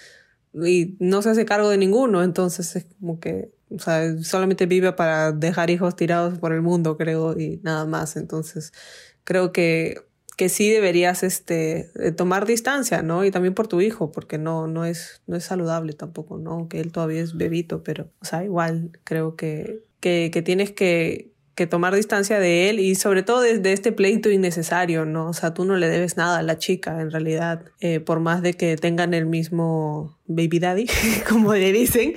[0.55, 4.92] y no se hace cargo de ninguno, entonces es como que o sea, solamente vive
[4.92, 8.16] para dejar hijos tirados por el mundo, creo, y nada más.
[8.16, 8.72] Entonces,
[9.24, 10.02] creo que,
[10.37, 13.24] que sí deberías este, eh, tomar distancia, ¿no?
[13.24, 16.68] Y también por tu hijo, porque no, no, es, no es saludable tampoco, ¿no?
[16.68, 21.33] Que él todavía es bebito, pero, o sea, igual creo que, que, que tienes que,
[21.57, 25.31] que tomar distancia de él y sobre todo desde este pleito innecesario, ¿no?
[25.31, 28.42] O sea, tú no le debes nada a la chica, en realidad, eh, por más
[28.42, 30.87] de que tengan el mismo baby daddy,
[31.29, 32.14] como le dicen,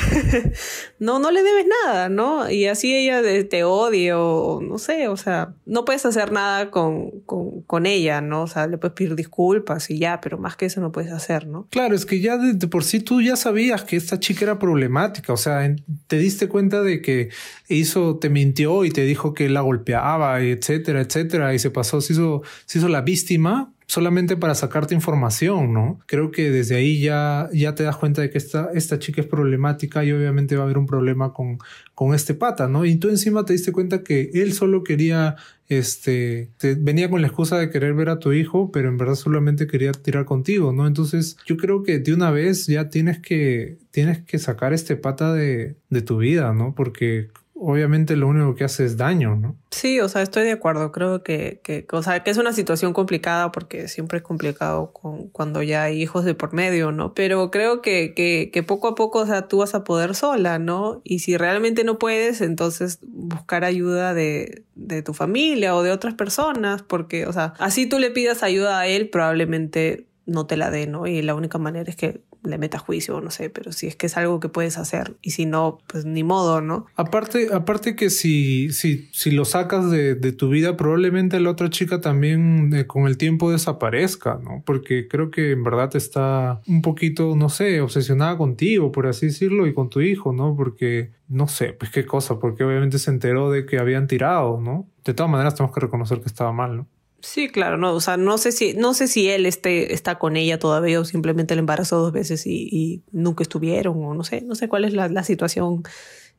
[0.98, 2.50] no, no le debes nada, ¿no?
[2.50, 7.10] Y así ella te odia o no sé, o sea, no puedes hacer nada con,
[7.20, 8.42] con, ella, ¿no?
[8.42, 11.46] O sea, le puedes pedir disculpas y ya, pero más que eso no puedes hacer,
[11.46, 11.66] ¿no?
[11.70, 15.32] Claro, es que ya de, por sí tú ya sabías que esta chica era problemática,
[15.32, 15.74] o sea,
[16.06, 17.30] te diste cuenta de que
[17.68, 22.12] hizo, te mintió y te dijo que la golpeaba, etcétera, etcétera, y se pasó, se
[22.12, 25.98] hizo, se hizo la víctima solamente para sacarte información, ¿no?
[26.06, 29.26] Creo que desde ahí ya, ya te das cuenta de que esta, esta chica es
[29.26, 31.58] problemática y obviamente va a haber un problema con,
[31.92, 32.84] con este pata, ¿no?
[32.84, 35.34] Y tú encima te diste cuenta que él solo quería,
[35.68, 39.66] este, venía con la excusa de querer ver a tu hijo, pero en verdad solamente
[39.66, 40.86] quería tirar contigo, ¿no?
[40.86, 45.34] Entonces yo creo que de una vez ya tienes que, tienes que sacar este pata
[45.34, 46.76] de, de tu vida, ¿no?
[46.76, 47.30] Porque
[47.62, 49.54] obviamente lo único que hace es daño, ¿no?
[49.70, 50.92] Sí, o sea, estoy de acuerdo.
[50.92, 55.28] Creo que, que, o sea, que es una situación complicada porque siempre es complicado con,
[55.28, 57.12] cuando ya hay hijos de por medio, ¿no?
[57.12, 61.02] Pero creo que, que, poco a poco, o sea, tú vas a poder sola, ¿no?
[61.04, 66.14] Y si realmente no puedes, entonces buscar ayuda de, de tu familia o de otras
[66.14, 70.70] personas, porque, o sea, así tú le pidas ayuda a él, probablemente no te la
[70.70, 71.06] dé, ¿no?
[71.06, 74.06] Y la única manera es que le meta juicio, no sé, pero si es que
[74.06, 76.86] es algo que puedes hacer y si no, pues ni modo, ¿no?
[76.96, 82.00] Aparte, aparte que si, si, si lo sacas de, tu vida, probablemente la otra chica
[82.00, 84.62] también eh, con el tiempo desaparezca, ¿no?
[84.64, 89.66] Porque creo que en verdad está un poquito, no sé, obsesionada contigo, por así decirlo,
[89.66, 90.54] y con tu hijo, ¿no?
[90.56, 94.88] Porque, no sé, pues qué cosa, porque obviamente se enteró de que habían tirado, ¿no?
[95.04, 96.86] De todas maneras tenemos que reconocer que estaba mal, ¿no?
[97.22, 100.36] Sí, claro, no, o sea, no sé si, no sé si él esté, está con
[100.36, 104.40] ella todavía o simplemente le embarazó dos veces y, y nunca estuvieron, o no sé,
[104.42, 105.82] no sé cuál es la, la situación,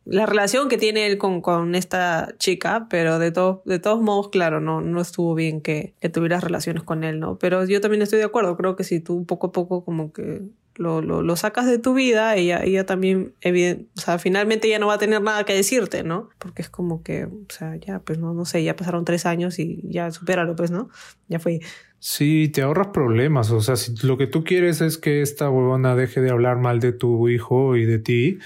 [0.06, 4.30] la relación que tiene él con, con esta chica, pero de, todo, de todos modos,
[4.30, 7.38] claro, no, no estuvo bien que, que tuvieras relaciones con él, ¿no?
[7.38, 10.42] Pero yo también estoy de acuerdo, creo que si tú poco a poco como que
[10.82, 14.80] lo, lo, lo sacas de tu vida, ella, ella también, evidente, o sea, finalmente ya
[14.80, 16.30] no va a tener nada que decirte, ¿no?
[16.38, 19.60] Porque es como que, o sea, ya, pues no, no sé, ya pasaron tres años
[19.60, 20.90] y ya supéralo, pues, ¿no?
[21.28, 21.60] Ya fue.
[22.00, 23.52] Sí, te ahorras problemas.
[23.52, 26.80] O sea, si lo que tú quieres es que esta huevona deje de hablar mal
[26.80, 28.40] de tu hijo y de ti,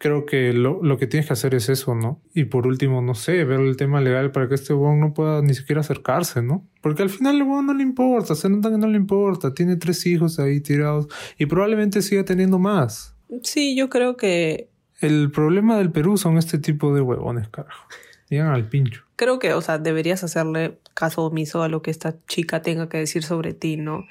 [0.00, 2.22] creo que lo, lo, que tienes que hacer es eso, ¿no?
[2.34, 5.42] Y por último, no sé, ver el tema legal para que este huevón no pueda
[5.42, 6.66] ni siquiera acercarse, ¿no?
[6.80, 9.76] Porque al final el huevón no le importa, se nota que no le importa, tiene
[9.76, 13.14] tres hijos ahí tirados y probablemente siga teniendo más.
[13.42, 14.70] Sí, yo creo que...
[15.00, 17.86] El problema del Perú son este tipo de huevones, carajo.
[18.30, 19.04] Llegan al pincho.
[19.16, 22.96] Creo que, o sea, deberías hacerle caso omiso a lo que esta chica tenga que
[22.96, 24.06] decir sobre ti, ¿no?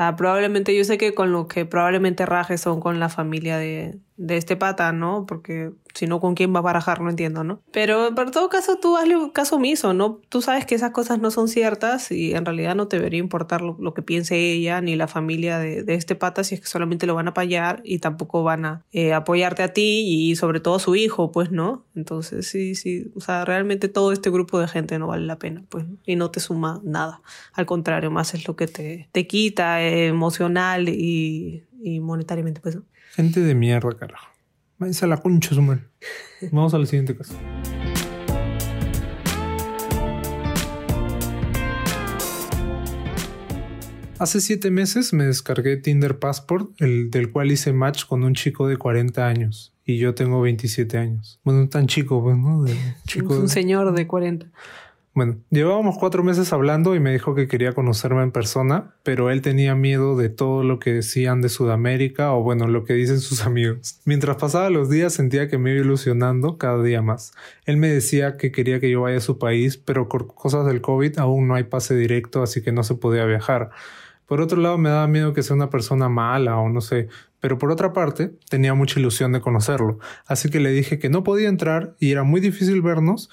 [0.00, 3.98] sea, probablemente yo sé que con lo que probablemente rajes son con la familia de,
[4.20, 5.24] de este pata, ¿no?
[5.26, 7.00] Porque si no, ¿con quién va a barajar?
[7.00, 7.62] No entiendo, ¿no?
[7.72, 10.20] Pero por todo caso, tú hazle caso omiso, ¿no?
[10.28, 13.62] Tú sabes que esas cosas no son ciertas y en realidad no te debería importar
[13.62, 16.66] lo, lo que piense ella ni la familia de, de, este pata si es que
[16.66, 20.60] solamente lo van a apoyar y tampoco van a eh, apoyarte a ti y sobre
[20.60, 21.86] todo a su hijo, pues, ¿no?
[21.94, 25.64] Entonces, sí, sí, o sea, realmente todo este grupo de gente no vale la pena,
[25.70, 27.22] pues, y no te suma nada.
[27.54, 32.76] Al contrario, más es lo que te, te quita eh, emocional y, y monetariamente, pues.
[33.12, 34.28] Gente de mierda, carajo.
[34.78, 35.82] Váyanse a la concha, su madre.
[36.52, 37.34] Vamos al siguiente caso.
[44.20, 48.68] Hace siete meses me descargué Tinder Passport, el del cual hice match con un chico
[48.68, 49.74] de 40 años.
[49.84, 51.40] Y yo tengo 27 años.
[51.42, 52.62] Bueno, tan chico, pues, ¿no?
[52.62, 54.46] De chico un señor de 40.
[55.12, 59.42] Bueno, llevábamos cuatro meses hablando y me dijo que quería conocerme en persona, pero él
[59.42, 63.42] tenía miedo de todo lo que decían de Sudamérica o bueno, lo que dicen sus
[63.46, 64.00] amigos.
[64.04, 67.32] Mientras pasaba los días sentía que me iba ilusionando cada día más.
[67.66, 70.80] Él me decía que quería que yo vaya a su país, pero por cosas del
[70.80, 73.70] COVID aún no hay pase directo, así que no se podía viajar.
[74.26, 77.08] Por otro lado, me daba miedo que sea una persona mala o no sé,
[77.40, 81.24] pero por otra parte, tenía mucha ilusión de conocerlo, así que le dije que no
[81.24, 83.28] podía entrar y era muy difícil vernos,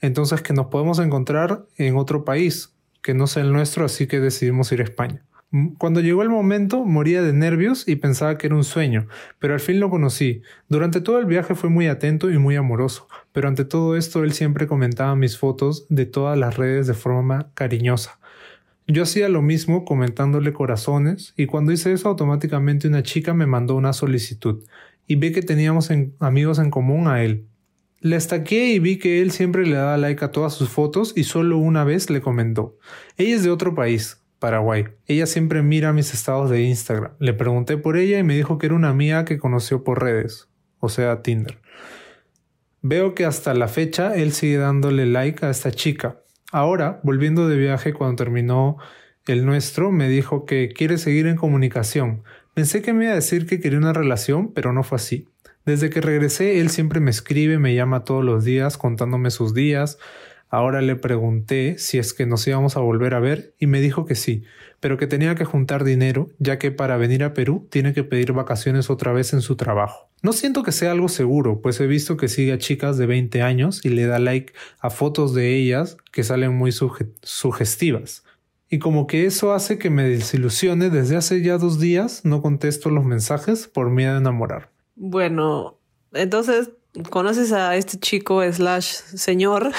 [0.00, 4.20] entonces que nos podemos encontrar en otro país que no sea el nuestro, así que
[4.20, 5.22] decidimos ir a España.
[5.78, 9.06] Cuando llegó el momento, moría de nervios y pensaba que era un sueño,
[9.38, 10.42] pero al fin lo conocí.
[10.68, 14.32] Durante todo el viaje fue muy atento y muy amoroso, pero ante todo esto él
[14.32, 18.18] siempre comentaba mis fotos de todas las redes de forma cariñosa.
[18.88, 23.76] Yo hacía lo mismo comentándole corazones y cuando hice eso automáticamente una chica me mandó
[23.76, 24.64] una solicitud
[25.06, 27.46] y vi que teníamos en amigos en común a él.
[28.04, 31.24] Le estaqué y vi que él siempre le daba like a todas sus fotos y
[31.24, 32.76] solo una vez le comentó.
[33.16, 34.84] Ella es de otro país, Paraguay.
[35.06, 37.12] Ella siempre mira mis estados de Instagram.
[37.18, 40.50] Le pregunté por ella y me dijo que era una amiga que conoció por redes,
[40.80, 41.58] o sea, Tinder.
[42.82, 46.20] Veo que hasta la fecha él sigue dándole like a esta chica.
[46.52, 48.76] Ahora, volviendo de viaje cuando terminó
[49.26, 52.22] el nuestro, me dijo que quiere seguir en comunicación.
[52.52, 55.26] Pensé que me iba a decir que quería una relación, pero no fue así.
[55.64, 59.98] Desde que regresé, él siempre me escribe, me llama todos los días contándome sus días.
[60.50, 64.04] Ahora le pregunté si es que nos íbamos a volver a ver y me dijo
[64.04, 64.44] que sí,
[64.78, 68.32] pero que tenía que juntar dinero, ya que para venir a Perú tiene que pedir
[68.32, 70.10] vacaciones otra vez en su trabajo.
[70.22, 73.40] No siento que sea algo seguro, pues he visto que sigue a chicas de 20
[73.40, 78.22] años y le da like a fotos de ellas que salen muy suge sugestivas.
[78.68, 82.90] Y como que eso hace que me desilusione, desde hace ya dos días no contesto
[82.90, 84.73] los mensajes por miedo a enamorar.
[84.96, 85.78] Bueno,
[86.12, 86.70] entonces
[87.10, 89.72] conoces a este chico slash señor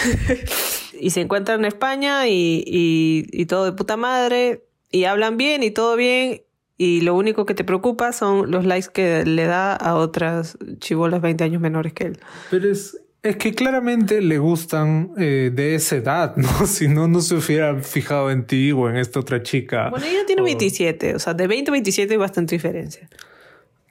[0.99, 5.63] y se encuentran en España y, y, y, todo de puta madre y hablan bien
[5.63, 6.41] y todo bien
[6.78, 11.21] y lo único que te preocupa son los likes que le da a otras chivolas
[11.21, 12.19] 20 años menores que él.
[12.51, 16.49] Pero es, es que claramente le gustan eh, de esa edad, ¿no?
[16.67, 19.89] Si no, no se hubiera fijado en ti o en esta otra chica.
[19.89, 20.45] Bueno, ella tiene o...
[20.45, 23.10] 27, o sea, de 20 a 27 hay bastante diferencia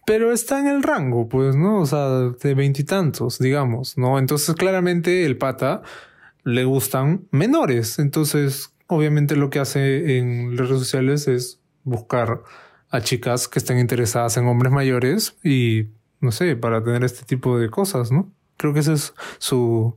[0.06, 1.80] pero está en el rango, pues, ¿no?
[1.80, 4.18] O sea, de veintitantos, digamos, ¿no?
[4.18, 5.82] Entonces, claramente el pata
[6.44, 7.98] le gustan menores.
[7.98, 12.42] Entonces, obviamente lo que hace en las redes sociales es buscar
[12.90, 15.88] a chicas que estén interesadas en hombres mayores y,
[16.20, 18.32] no sé, para tener este tipo de cosas, ¿no?
[18.56, 19.96] Creo que ese es su,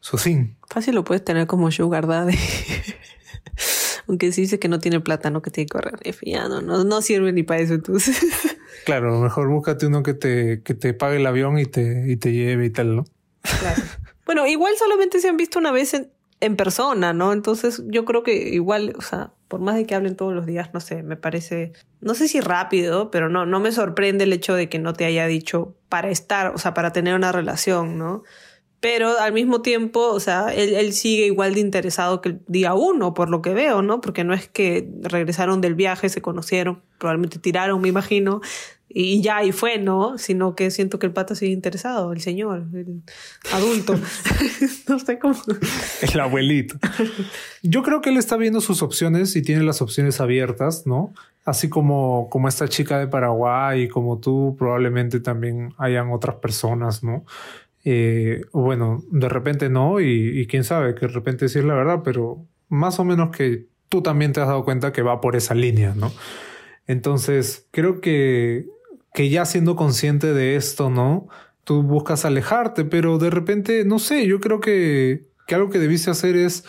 [0.00, 0.56] su fin.
[0.68, 2.36] Fácil lo puedes tener como sugar daddy.
[4.08, 5.98] Aunque sí dice que no tiene plata, no que tiene que correr.
[6.22, 8.20] Ya no, no, no sirve ni para eso entonces.
[8.86, 12.30] Claro, mejor búscate uno que te, que te pague el avión y te, y te
[12.30, 13.04] lleve y tal, ¿no?
[13.42, 13.82] Claro.
[14.26, 16.10] Bueno, igual solamente se han visto una vez en,
[16.40, 17.32] en persona, ¿no?
[17.32, 20.70] Entonces yo creo que igual, o sea, por más de que hablen todos los días,
[20.74, 24.54] no sé, me parece, no sé si rápido, pero no, no me sorprende el hecho
[24.54, 28.24] de que no te haya dicho para estar, o sea, para tener una relación, ¿no?
[28.80, 32.74] Pero al mismo tiempo, o sea, él, él, sigue igual de interesado que el día
[32.74, 34.00] uno, por lo que veo, ¿no?
[34.00, 38.40] Porque no es que regresaron del viaje, se conocieron, probablemente tiraron, me imagino,
[38.88, 40.16] y ya, y fue, ¿no?
[40.16, 43.02] Sino que siento que el pata sigue interesado, el señor, el
[43.52, 43.94] adulto.
[44.88, 45.34] no sé cómo.
[46.00, 46.76] El abuelito.
[47.62, 51.12] Yo creo que él está viendo sus opciones y tiene las opciones abiertas, ¿no?
[51.44, 57.02] Así como, como esta chica de Paraguay y como tú, probablemente también hayan otras personas,
[57.02, 57.24] ¿no?
[57.84, 61.74] Eh, bueno, de repente no, y, y quién sabe, que de repente sí es la
[61.74, 65.36] verdad, pero más o menos que tú también te has dado cuenta que va por
[65.36, 66.12] esa línea, ¿no?
[66.88, 68.66] Entonces, creo que
[69.16, 71.26] que ya siendo consciente de esto, ¿no?
[71.64, 76.10] Tú buscas alejarte, pero de repente, no sé, yo creo que, que algo que debiste
[76.10, 76.64] hacer es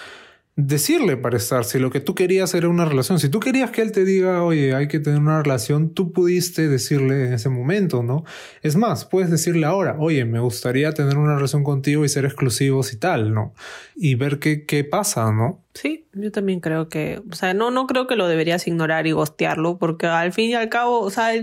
[0.58, 1.64] decirle para estar.
[1.64, 4.44] Si lo que tú querías era una relación, si tú querías que él te diga,
[4.44, 8.26] oye, hay que tener una relación, tú pudiste decirle en ese momento, ¿no?
[8.64, 12.92] Es más, puedes decirle ahora, oye, me gustaría tener una relación contigo y ser exclusivos
[12.92, 13.54] y tal, ¿no?
[13.96, 15.62] Y ver qué, qué pasa, ¿no?
[15.76, 19.12] Sí, yo también creo que, o sea, no, no creo que lo deberías ignorar y
[19.12, 21.34] gostearlo, porque al fin y al cabo, o sea,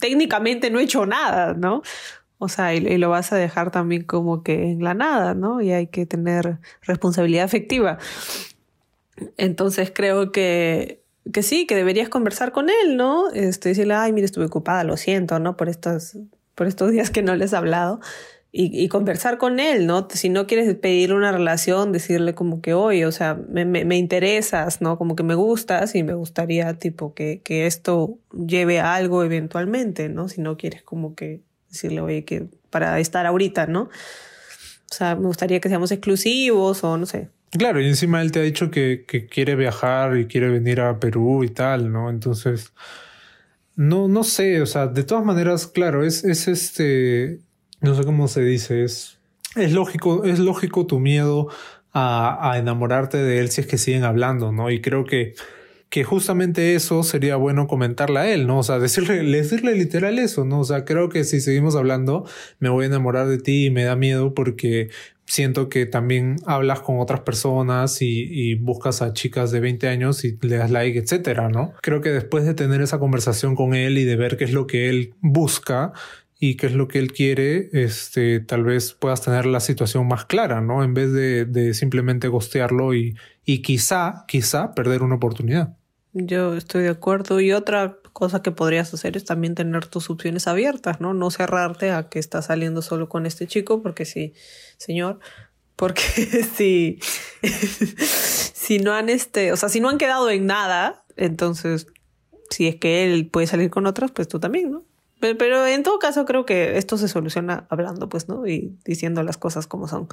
[0.00, 1.82] técnicamente no he hecho nada, ¿no?
[2.38, 5.60] O sea, y, lo vas a dejar también como que en la nada, ¿no?
[5.60, 7.98] Y hay que tener responsabilidad afectiva.
[9.36, 11.02] Entonces creo que,
[11.32, 13.30] que sí, que deberías conversar con él, ¿no?
[13.30, 15.56] Este, decirle, ay, mire, estuve ocupada, lo siento, ¿no?
[15.56, 16.16] Por estos,
[16.54, 18.00] por estos días que no les he hablado.
[18.54, 20.06] Y, conversar con él, ¿no?
[20.10, 23.96] Si no quieres pedir una relación, decirle como que, oye, o sea, me, me, me,
[23.96, 24.98] interesas, ¿no?
[24.98, 30.10] Como que me gustas y me gustaría, tipo, que, que esto lleve a algo eventualmente,
[30.10, 30.28] ¿no?
[30.28, 33.84] Si no quieres como que decirle, oye, que para estar ahorita, ¿no?
[33.84, 37.30] O sea, me gustaría que seamos exclusivos o no sé.
[37.52, 40.98] Claro, y encima él te ha dicho que, que quiere viajar y quiere venir a
[40.98, 42.08] Perú y tal, ¿no?
[42.10, 42.72] Entonces,
[43.76, 47.40] no, no sé, o sea, de todas maneras, claro, es, es este
[47.82, 49.18] no sé cómo se dice, es,
[49.56, 51.48] es lógico, es lógico tu miedo
[51.92, 54.70] a, a, enamorarte de él si es que siguen hablando, ¿no?
[54.70, 55.34] Y creo que,
[55.90, 58.60] que justamente eso sería bueno comentarle a él, ¿no?
[58.60, 60.60] O sea, decirle, decirle literal eso, ¿no?
[60.60, 62.24] O sea, creo que si seguimos hablando,
[62.60, 64.88] me voy a enamorar de ti y me da miedo porque
[65.32, 70.38] siento que también hablas con otras personas y, buscas a chicas de 20 años y
[70.42, 71.72] le das like, etcétera, ¿no?
[71.80, 74.66] Creo que después de tener esa conversación con él y de ver qué es lo
[74.66, 75.94] que él busca,
[76.38, 80.24] y qué es lo que él quiere, este, tal vez puedas tener la situación más
[80.24, 80.82] clara, ¿no?
[80.82, 85.76] En vez de, de simplemente gostearlo y, y quizá, quizá perder una oportunidad.
[86.12, 87.40] Yo estoy de acuerdo.
[87.40, 91.14] Y otra cosa que podrías hacer es también tener tus opciones abiertas, ¿no?
[91.14, 94.34] No cerrarte a que estás saliendo solo con este chico, porque sí,
[94.82, 95.18] señor,
[95.76, 96.02] porque
[96.56, 96.98] si,
[98.54, 101.86] si no han este, o sea, si no han quedado en nada, entonces,
[102.50, 104.84] si es que él puede salir con otras, pues tú también, ¿no?
[105.38, 108.44] Pero, en todo caso creo que esto se soluciona hablando, pues, ¿no?
[108.44, 110.08] Y diciendo las cosas como son,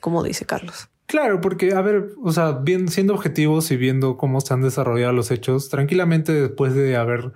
[0.00, 0.88] como dice Carlos.
[1.04, 5.12] Claro, porque, a ver, o sea, bien, siendo objetivos y viendo cómo se han desarrollado
[5.12, 7.32] los hechos, tranquilamente después de haber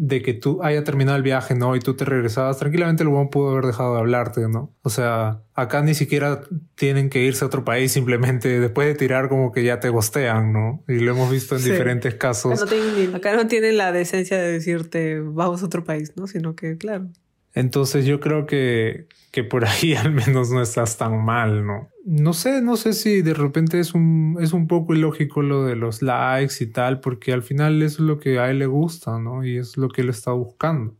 [0.00, 1.74] de que tú haya terminado el viaje, ¿no?
[1.74, 4.72] Y tú te regresabas, tranquilamente el buen pudo haber dejado de hablarte, ¿no?
[4.82, 6.42] O sea, acá ni siquiera
[6.76, 10.52] tienen que irse a otro país, simplemente después de tirar como que ya te gostean,
[10.52, 10.84] ¿no?
[10.86, 12.62] Y lo hemos visto en diferentes casos.
[12.62, 16.28] Acá no, tienen, acá no tienen la decencia de decirte vamos a otro país, ¿no?
[16.28, 17.08] Sino que, claro.
[17.54, 21.88] Entonces yo creo que, que por ahí al menos no estás tan mal, ¿no?
[22.04, 25.76] No sé, no sé si de repente es un, es un poco ilógico lo de
[25.76, 29.44] los likes y tal, porque al final es lo que a él le gusta, ¿no?
[29.44, 30.96] Y es lo que él está buscando.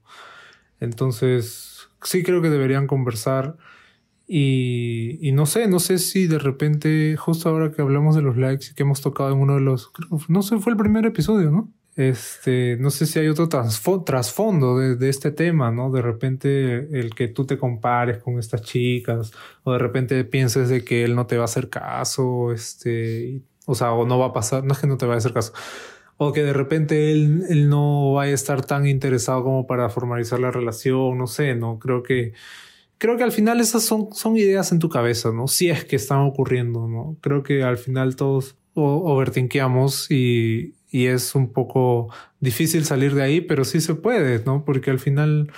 [0.81, 3.57] Entonces, sí creo que deberían conversar.
[4.27, 8.37] Y, y no sé, no sé si de repente, justo ahora que hablamos de los
[8.37, 9.91] likes y que hemos tocado en uno de los,
[10.29, 11.73] no sé, fue el primer episodio, ¿no?
[11.99, 15.91] Este, no sé si hay otro trasfondo de, este tema, ¿no?
[15.91, 19.33] De repente el que tú te compares con estas chicas,
[19.65, 23.75] o de repente pienses de que él no te va a hacer caso, este, o
[23.75, 25.53] sea, o no va a pasar, no es que no te vaya a hacer caso,
[26.19, 30.39] o que de repente él, él no vaya a estar tan interesado como para formalizar
[30.39, 31.81] la relación, no sé, ¿no?
[31.81, 32.33] Creo que,
[32.99, 35.49] creo que al final esas son, son ideas en tu cabeza, ¿no?
[35.49, 37.17] Si es que están ocurriendo, ¿no?
[37.21, 42.09] Creo que al final todos overtinqueamos y, y es un poco
[42.41, 44.65] difícil salir de ahí, pero sí se puede, ¿no?
[44.65, 45.53] Porque al final,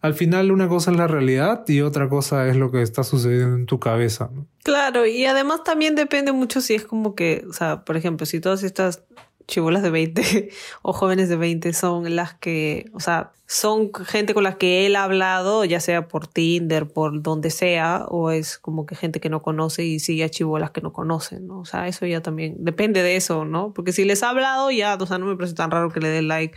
[0.00, 3.56] al final una cosa es la realidad y otra cosa es lo que está sucediendo
[3.56, 4.46] en tu cabeza, ¿no?
[4.62, 8.40] Claro, y además también depende mucho si es como que, o sea, por ejemplo, si
[8.40, 9.02] todas estas
[9.48, 10.50] chivolas de 20
[10.82, 14.94] o jóvenes de 20 son las que, o sea, son gente con la que él
[14.94, 19.30] ha hablado, ya sea por Tinder, por donde sea, o es como que gente que
[19.30, 21.60] no conoce y sigue a chivolas que no conocen, ¿no?
[21.60, 23.72] O sea, eso ya también depende de eso, ¿no?
[23.72, 26.08] Porque si les ha hablado, ya, o sea, no me parece tan raro que le
[26.08, 26.56] dé like.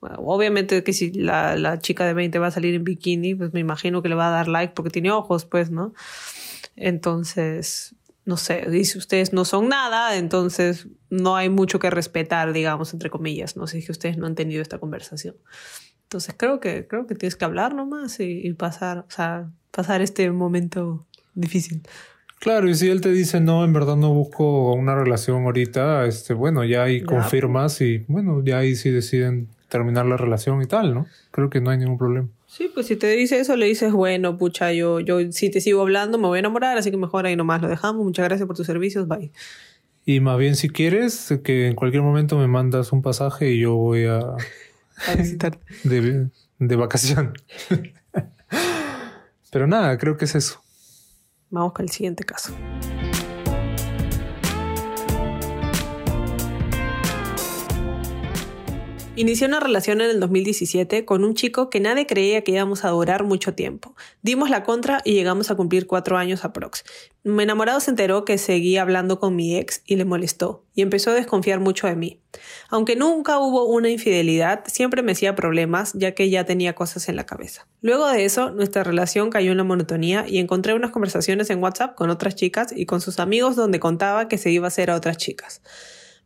[0.00, 3.60] obviamente que si la, la chica de 20 va a salir en bikini, pues me
[3.60, 5.94] imagino que le va a dar like porque tiene ojos, pues, ¿no?
[6.76, 7.94] Entonces,
[8.24, 13.10] no sé, dice ustedes no son nada, entonces no hay mucho que respetar, digamos, entre
[13.10, 13.56] comillas.
[13.56, 15.36] No sé si ustedes no han tenido esta conversación.
[16.04, 20.00] Entonces creo que, creo que tienes que hablar nomás y, y pasar, o sea, pasar
[20.00, 21.82] este momento difícil.
[22.40, 26.34] Claro, y si él te dice, no, en verdad no busco una relación ahorita, este,
[26.34, 30.94] bueno, ya ahí confirmas y bueno, ya ahí sí deciden terminar la relación y tal,
[30.94, 31.06] ¿no?
[31.30, 32.28] Creo que no hay ningún problema.
[32.56, 35.82] Sí, pues si te dice eso, le dices, bueno, pucha, yo, yo si te sigo
[35.82, 38.04] hablando me voy a enamorar, así que mejor ahí nomás lo dejamos.
[38.04, 39.32] Muchas gracias por tus servicios, bye.
[40.06, 43.74] Y más bien si quieres, que en cualquier momento me mandas un pasaje y yo
[43.74, 44.20] voy a
[45.08, 45.58] A visitarte.
[45.82, 46.28] de,
[46.60, 47.34] de vacación.
[49.50, 50.62] Pero nada, creo que es eso.
[51.50, 52.54] Vamos con el siguiente caso.
[59.16, 62.88] Inicié una relación en el 2017 con un chico que nadie creía que íbamos a
[62.88, 63.94] durar mucho tiempo.
[64.22, 66.82] Dimos la contra y llegamos a cumplir cuatro años aprox.
[67.22, 71.12] Mi enamorado se enteró que seguía hablando con mi ex y le molestó, y empezó
[71.12, 72.20] a desconfiar mucho de mí.
[72.70, 77.14] Aunque nunca hubo una infidelidad, siempre me hacía problemas ya que ya tenía cosas en
[77.14, 77.68] la cabeza.
[77.82, 81.94] Luego de eso, nuestra relación cayó en la monotonía y encontré unas conversaciones en WhatsApp
[81.94, 84.96] con otras chicas y con sus amigos donde contaba que se iba a hacer a
[84.96, 85.62] otras chicas.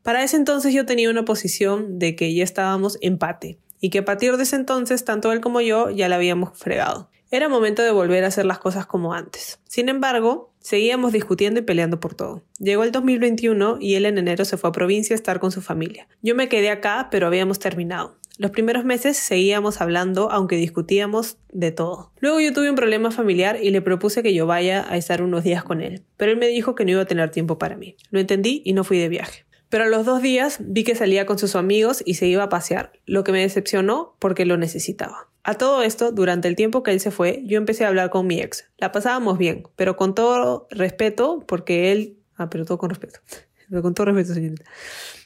[0.02, 4.04] Para ese entonces yo tenía una posición de que ya estábamos empate y que a
[4.04, 7.10] partir de ese entonces tanto él como yo ya la habíamos fregado.
[7.30, 9.60] Era momento de volver a hacer las cosas como antes.
[9.66, 12.42] Sin embargo, seguíamos discutiendo y peleando por todo.
[12.58, 15.60] Llegó el 2021 y él en enero se fue a provincia a estar con su
[15.60, 16.08] familia.
[16.22, 18.16] Yo me quedé acá, pero habíamos terminado.
[18.38, 22.12] Los primeros meses seguíamos hablando, aunque discutíamos de todo.
[22.20, 25.42] Luego yo tuve un problema familiar y le propuse que yo vaya a estar unos
[25.42, 27.96] días con él, pero él me dijo que no iba a tener tiempo para mí.
[28.10, 29.44] Lo entendí y no fui de viaje.
[29.68, 32.48] Pero a los dos días vi que salía con sus amigos y se iba a
[32.48, 35.28] pasear, lo que me decepcionó porque lo necesitaba.
[35.42, 38.26] A todo esto, durante el tiempo que él se fue, yo empecé a hablar con
[38.26, 38.66] mi ex.
[38.78, 42.18] La pasábamos bien, pero con todo respeto, porque él...
[42.36, 43.20] Ah, pero todo con respeto.
[43.68, 44.64] Pero con todo respeto, señorita.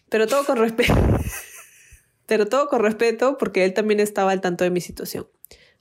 [0.08, 0.94] Pero todo con respeto.
[2.26, 5.26] pero todo con respeto, porque él también estaba al tanto de mi situación.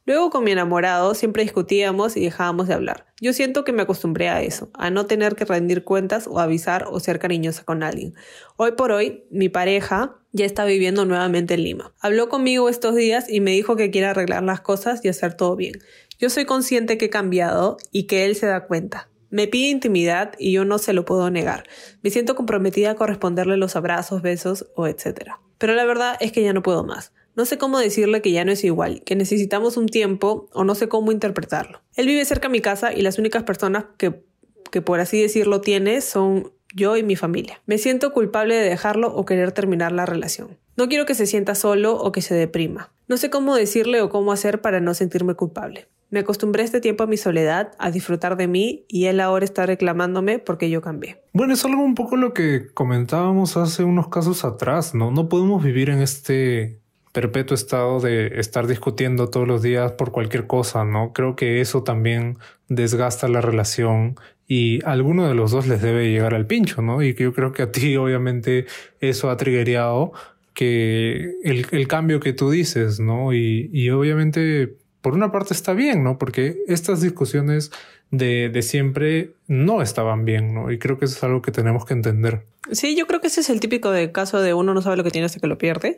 [0.05, 3.05] Luego con mi enamorado siempre discutíamos y dejábamos de hablar.
[3.21, 6.87] Yo siento que me acostumbré a eso, a no tener que rendir cuentas o avisar
[6.89, 8.15] o ser cariñosa con alguien.
[8.57, 11.93] Hoy por hoy, mi pareja ya está viviendo nuevamente en Lima.
[11.99, 15.55] Habló conmigo estos días y me dijo que quiere arreglar las cosas y hacer todo
[15.55, 15.73] bien.
[16.17, 19.09] Yo soy consciente que he cambiado y que él se da cuenta.
[19.29, 21.63] Me pide intimidad y yo no se lo puedo negar.
[22.01, 25.39] Me siento comprometida a corresponderle los abrazos, besos o etcétera.
[25.57, 27.13] Pero la verdad es que ya no puedo más.
[27.35, 30.75] No sé cómo decirle que ya no es igual, que necesitamos un tiempo o no
[30.75, 31.81] sé cómo interpretarlo.
[31.95, 34.23] Él vive cerca de mi casa y las únicas personas que,
[34.69, 37.61] que por así decirlo tiene son yo y mi familia.
[37.65, 40.57] Me siento culpable de dejarlo o querer terminar la relación.
[40.77, 42.91] No quiero que se sienta solo o que se deprima.
[43.07, 45.87] No sé cómo decirle o cómo hacer para no sentirme culpable.
[46.09, 49.65] Me acostumbré este tiempo a mi soledad, a disfrutar de mí y él ahora está
[49.65, 51.21] reclamándome porque yo cambié.
[51.31, 55.11] Bueno, es algo un poco lo que comentábamos hace unos casos atrás, ¿no?
[55.11, 56.80] No podemos vivir en este
[57.11, 61.13] perpetuo estado de estar discutiendo todos los días por cualquier cosa, ¿no?
[61.13, 62.37] Creo que eso también
[62.69, 64.15] desgasta la relación
[64.47, 67.01] y alguno de los dos les debe llegar al pincho, ¿no?
[67.01, 68.65] Y que yo creo que a ti obviamente
[68.99, 70.13] eso ha triggereado
[70.53, 73.33] que el, el cambio que tú dices, ¿no?
[73.33, 76.17] Y, y obviamente por una parte está bien, ¿no?
[76.17, 77.71] Porque estas discusiones
[78.11, 80.71] de, de siempre no estaban bien, ¿no?
[80.71, 82.45] Y creo que eso es algo que tenemos que entender.
[82.71, 85.03] Sí, yo creo que ese es el típico de caso de uno no sabe lo
[85.03, 85.97] que tiene hasta que lo pierde.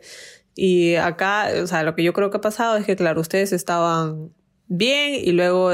[0.55, 3.51] Y acá, o sea, lo que yo creo que ha pasado es que, claro, ustedes
[3.51, 4.31] estaban
[4.67, 5.71] bien y luego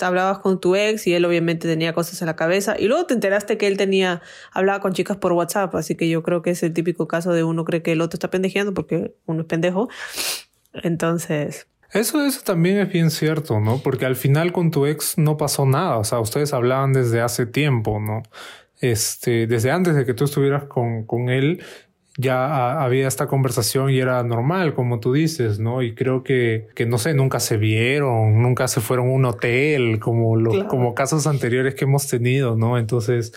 [0.00, 3.14] hablabas con tu ex y él obviamente tenía cosas en la cabeza y luego te
[3.14, 4.22] enteraste que él tenía,
[4.52, 7.44] hablaba con chicas por WhatsApp, así que yo creo que es el típico caso de
[7.44, 9.88] uno cree que el otro está pendejeando porque uno es pendejo.
[10.74, 13.78] Entonces, eso, eso también es bien cierto, ¿no?
[13.78, 15.98] Porque al final con tu ex no pasó nada.
[15.98, 18.22] O sea, ustedes hablaban desde hace tiempo, ¿no?
[18.80, 21.62] Este, desde antes de que tú estuvieras con, con él,
[22.18, 25.82] ya había esta conversación y era normal, como tú dices, ¿no?
[25.82, 29.98] Y creo que, que no sé, nunca se vieron, nunca se fueron a un hotel,
[30.00, 30.68] como, los, claro.
[30.68, 32.78] como casos anteriores que hemos tenido, ¿no?
[32.78, 33.32] Entonces,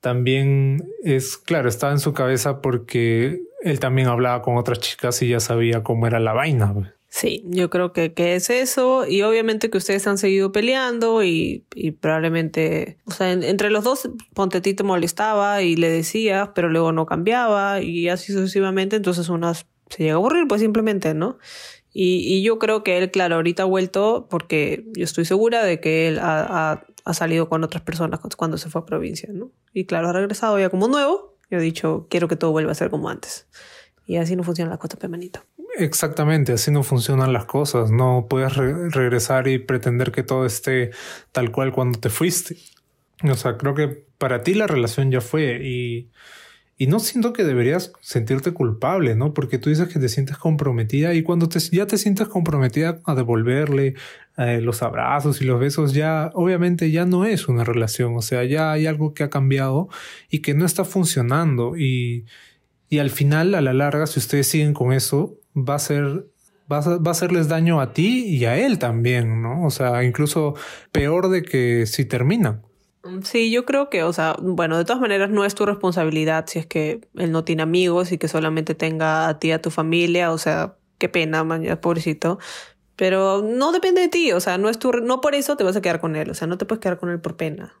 [0.00, 5.28] también es, claro, estaba en su cabeza porque él también hablaba con otras chicas y
[5.28, 6.94] ya sabía cómo era la vaina.
[7.14, 11.66] Sí, yo creo que, que, es eso y obviamente que ustedes han seguido peleando y,
[11.74, 16.48] y probablemente, o sea, en, entre los dos ponte ti te molestaba y le decías,
[16.54, 19.66] pero luego no cambiaba y así sucesivamente, entonces una se
[19.98, 21.36] llega a aburrir pues simplemente, ¿no?
[21.92, 25.80] Y, y yo creo que él, claro, ahorita ha vuelto porque yo estoy segura de
[25.80, 29.50] que él ha, ha, ha salido con otras personas cuando se fue a provincia, ¿no?
[29.74, 32.74] Y claro, ha regresado ya como nuevo y ha dicho, quiero que todo vuelva a
[32.74, 33.48] ser como antes.
[34.06, 35.42] Y así no funciona la cosa, pemanito.
[35.78, 37.90] Exactamente, así no funcionan las cosas.
[37.90, 40.90] No puedes re regresar y pretender que todo esté
[41.32, 42.56] tal cual cuando te fuiste.
[43.24, 46.10] O sea, creo que para ti la relación ya fue y,
[46.78, 49.34] Y no siento que deberías sentirte culpable, ¿no?
[49.34, 53.14] Porque tú dices que te sientes comprometida y cuando te, ya te sientes comprometida a
[53.14, 53.94] devolverle
[54.38, 58.44] eh, los abrazos y los besos, ya obviamente ya no es una relación, o sea,
[58.44, 59.88] ya hay algo que ha cambiado
[60.30, 62.26] y que no está funcionando y,
[62.88, 66.26] y al final, a la larga, si ustedes siguen con eso, va a ser
[66.76, 69.64] a, va a hacerles daño a ti y a él también, ¿no?
[69.64, 70.54] O sea, incluso
[70.90, 72.62] peor de que si terminan.
[73.24, 76.60] Sí, yo creo que, o sea, bueno, de todas maneras no es tu responsabilidad si
[76.60, 80.30] es que él no tiene amigos y que solamente tenga a ti, a tu familia,
[80.30, 82.38] o sea, qué pena, man, pobrecito.
[82.94, 85.74] Pero no depende de ti, o sea, no es tu, no por eso te vas
[85.74, 87.74] a quedar con él, o sea, no te puedes quedar con él por pena.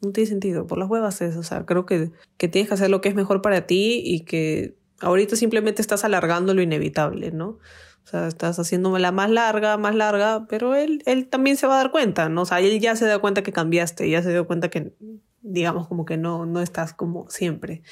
[0.00, 2.90] No tiene sentido, por las huevas es, o sea, creo que, que tienes que hacer
[2.90, 7.58] lo que es mejor para ti y que ahorita simplemente estás alargando lo inevitable, ¿no?
[8.04, 11.78] O sea, estás haciéndomela más larga, más larga, pero él, él también se va a
[11.78, 12.42] dar cuenta, ¿no?
[12.42, 14.92] O sea, él ya se da cuenta que cambiaste, ya se dio cuenta que,
[15.40, 17.82] digamos, como que no, no estás como siempre.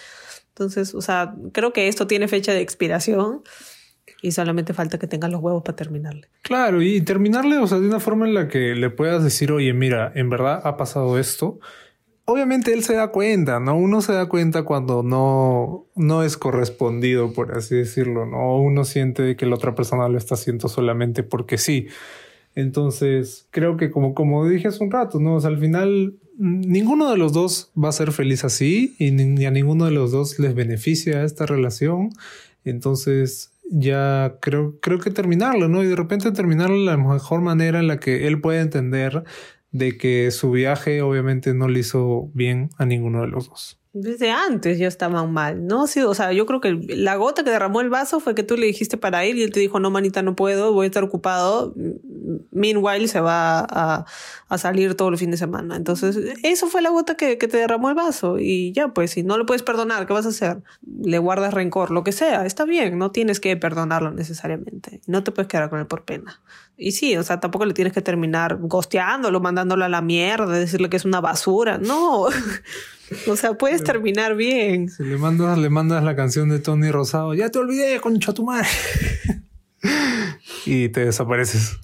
[0.49, 3.43] Entonces, o sea, creo que esto tiene fecha de expiración
[4.21, 6.29] y solamente falta que tengas los huevos para terminarle.
[6.43, 9.73] Claro, y terminarle, o sea, de una forma en la que le puedas decir, oye,
[9.73, 11.61] mira, en verdad ha pasado esto
[12.31, 13.76] obviamente él se da cuenta, ¿no?
[13.76, 18.57] Uno se da cuenta cuando no, no es correspondido, por así decirlo, ¿no?
[18.59, 21.89] Uno siente que la otra persona lo está haciendo solamente porque sí.
[22.55, 25.39] Entonces, creo que como, como dije hace un rato, ¿no?
[25.39, 29.85] Al final ninguno de los dos va a ser feliz así y ni, a ninguno
[29.85, 32.11] de los dos les beneficia esta relación.
[32.64, 35.83] Entonces, ya creo, creo que terminarlo, ¿no?
[35.83, 39.24] Y de repente terminarlo la mejor manera en la que él puede entender
[39.73, 43.81] de que su viaje obviamente no le hizo bien a ninguno de los dos.
[43.93, 45.83] Desde antes ya estaban mal, ¿no?
[45.83, 48.66] O sea, yo creo que la gota que derramó el vaso fue que tú le
[48.66, 51.75] dijiste para ir y él te dijo, no, manita, no puedo, voy a estar ocupado.
[52.53, 54.05] Meanwhile, se va a,
[54.49, 55.75] a salir todo el fin de semana.
[55.75, 58.39] Entonces, eso fue la gota que, que, te derramó el vaso.
[58.39, 60.62] Y ya, pues, si no lo puedes perdonar, ¿qué vas a hacer?
[61.03, 65.01] Le guardas rencor, lo que sea, está bien, no tienes que perdonarlo necesariamente.
[65.09, 66.41] No te puedes quedar con él por pena.
[66.83, 70.89] Y sí, o sea, tampoco le tienes que terminar gosteándolo, mandándolo a la mierda, decirle
[70.89, 71.78] que es una basura.
[71.78, 72.26] No.
[73.26, 74.89] O sea, puedes terminar bien.
[74.89, 78.45] Si le mandas, le mandas la canción de Tony Rosado, ya te olvidé, concha tu
[78.45, 78.68] madre.
[80.64, 81.81] y te desapareces.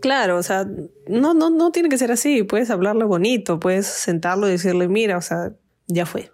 [0.00, 0.66] Claro, o sea,
[1.06, 2.44] no, no, no tiene que ser así.
[2.44, 5.52] Puedes hablarle bonito, puedes sentarlo y decirle, mira, o sea,
[5.86, 6.32] ya fue.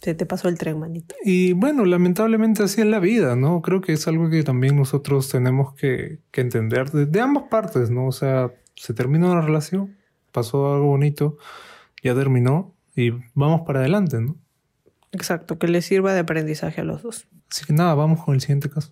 [0.00, 1.14] Se te pasó el tren, manito.
[1.22, 3.60] Y bueno, lamentablemente así es la vida, ¿no?
[3.60, 7.90] Creo que es algo que también nosotros tenemos que, que entender de, de ambas partes,
[7.90, 8.06] ¿no?
[8.06, 9.98] O sea, se terminó la relación,
[10.32, 11.36] pasó algo bonito,
[12.02, 14.36] ya terminó, y vamos para adelante, ¿no?
[15.12, 17.26] Exacto, que le sirva de aprendizaje a los dos.
[17.50, 18.90] Así que nada, vamos con el siguiente caso.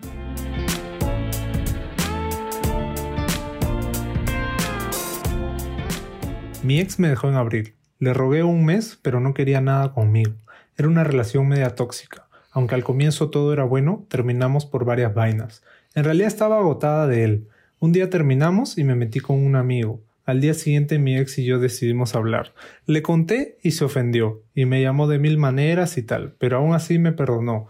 [6.63, 7.75] Mi ex me dejó en abril.
[7.99, 10.33] Le rogué un mes, pero no quería nada conmigo.
[10.79, 12.29] Era una relación media tóxica.
[12.53, 15.65] Aunque al comienzo todo era bueno, terminamos por varias vainas.
[15.97, 17.49] En realidad estaba agotada de él.
[17.81, 20.01] Un día terminamos y me metí con un amigo.
[20.25, 22.55] Al día siguiente mi ex y yo decidimos hablar.
[22.87, 26.75] Le conté y se ofendió, y me llamó de mil maneras y tal, pero aún
[26.75, 27.67] así me perdonó.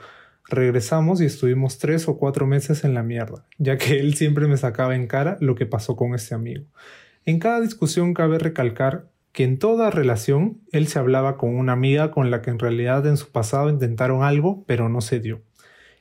[0.46, 4.58] Regresamos y estuvimos tres o cuatro meses en la mierda, ya que él siempre me
[4.58, 6.64] sacaba en cara lo que pasó con ese amigo.
[7.24, 9.06] En cada discusión cabe recalcar
[9.38, 13.06] que en toda relación él se hablaba con una amiga con la que en realidad
[13.06, 15.42] en su pasado intentaron algo, pero no se dio.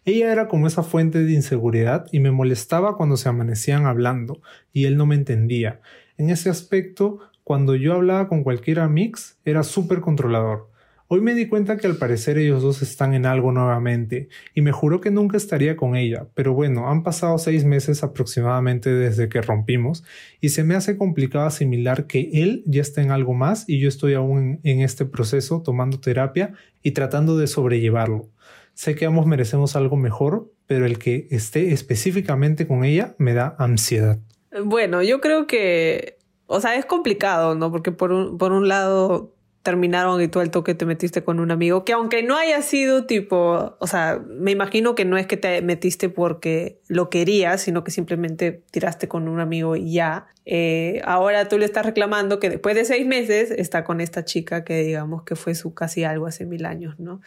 [0.05, 4.41] Ella era como esa fuente de inseguridad y me molestaba cuando se amanecían hablando,
[4.73, 5.81] y él no me entendía.
[6.17, 10.71] En ese aspecto, cuando yo hablaba con cualquier mix, era súper controlador.
[11.10, 14.74] Hoy me di cuenta que al parecer ellos dos están en algo nuevamente, y me
[14.74, 19.41] juró que nunca estaría con ella, pero bueno, han pasado seis meses aproximadamente desde que
[19.41, 20.03] rompimos,
[20.41, 23.88] y se me hace complicado asimilar que él ya está en algo más y yo
[23.88, 26.51] estoy aún en este proceso tomando terapia
[26.84, 28.28] y tratando de sobrellevarlo.
[28.74, 33.55] Sé que ambos merecemos algo mejor, pero el que esté específicamente con ella me da
[33.60, 34.20] ansiedad.
[34.62, 37.72] Bueno, yo creo que, o sea, es complicado, ¿no?
[37.72, 39.36] Porque por un, por un lado
[39.68, 43.05] terminaron y tú al toque te metiste con un amigo, que aunque no haya sido
[43.05, 47.84] tipo, o sea, me imagino que no es que te metiste porque lo querías, sino
[47.84, 50.28] que simplemente tiraste con un amigo y ya.
[50.45, 54.63] Eh, ahora tú le estás reclamando que después de seis meses está con esta chica
[54.63, 57.20] que digamos que fue su casi algo hace mil años, ¿no?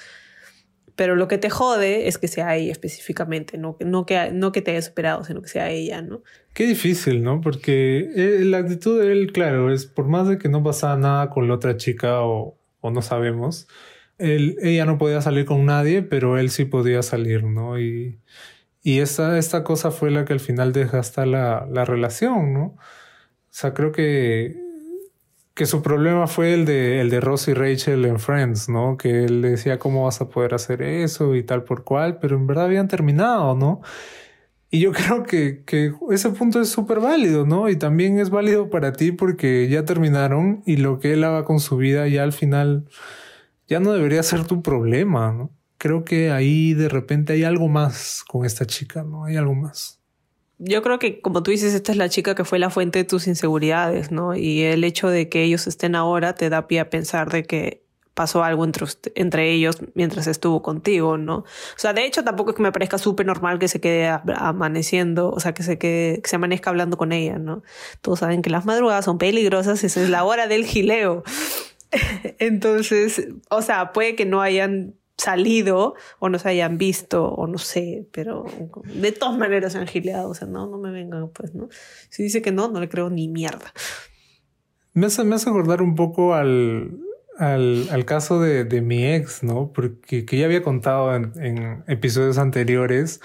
[0.97, 4.63] Pero lo que te jode es que sea ella específicamente, no, no, que, no que
[4.63, 6.23] te haya superado, sino que sea ella, ¿no?
[6.53, 7.41] Qué difícil, ¿no?
[7.41, 11.31] Porque eh, la actitud de él, claro, es por más de que no pasaba nada
[11.31, 13.69] con la otra chica o, o no sabemos,
[14.19, 17.81] él, ella no podía salir con nadie, pero él sí podía salir, ¿no?
[17.81, 18.21] Y,
[18.83, 22.63] y esta, esta cosa fue la que al final desgasta la, la relación, ¿no?
[22.63, 24.57] O sea, creo que
[25.61, 28.97] que su problema fue el de, el de Ross y Rachel en Friends, ¿no?
[28.97, 32.47] Que él decía cómo vas a poder hacer eso y tal por cual, pero en
[32.47, 33.83] verdad habían terminado, ¿no?
[34.71, 37.69] Y yo creo que, que ese punto es súper válido, ¿no?
[37.69, 41.61] Y también es válido para ti porque ya terminaron y lo que él haga con
[41.61, 42.89] su vida ya al final
[43.69, 45.51] ya no debería ser tu problema, ¿no?
[45.77, 49.27] Creo que ahí de repente hay algo más con esta chica, ¿no?
[49.27, 50.00] Hay algo más
[50.63, 53.05] yo creo que, como tú dices, esta es la chica que fue la fuente de
[53.05, 54.37] tus inseguridades, ¿no?
[54.37, 57.83] Y el hecho de que ellos estén ahora te da pie a pensar de que
[58.13, 61.39] pasó algo entre, entre ellos mientras estuvo contigo, ¿no?
[61.39, 65.31] O sea, de hecho, tampoco es que me parezca súper normal que se quede amaneciendo,
[65.31, 67.63] o sea, que se, quede, que se amanezca hablando con ella, ¿no?
[68.03, 71.23] Todos saben que las madrugadas son peligrosas, esa es la hora del gileo.
[72.39, 77.59] Entonces, o sea, puede que no hayan salido o no se hayan visto o no
[77.59, 78.45] sé, pero
[78.85, 81.69] de todas maneras se han gileado, o sea, no, no me vengan, pues, ¿no?
[82.09, 83.73] Si dice que no, no le creo ni mierda.
[84.93, 86.99] Me hace, me hace acordar un poco al,
[87.39, 89.73] al, al caso de, de, mi ex, ¿no?
[89.73, 93.21] Porque que ya había contado en, en, episodios anteriores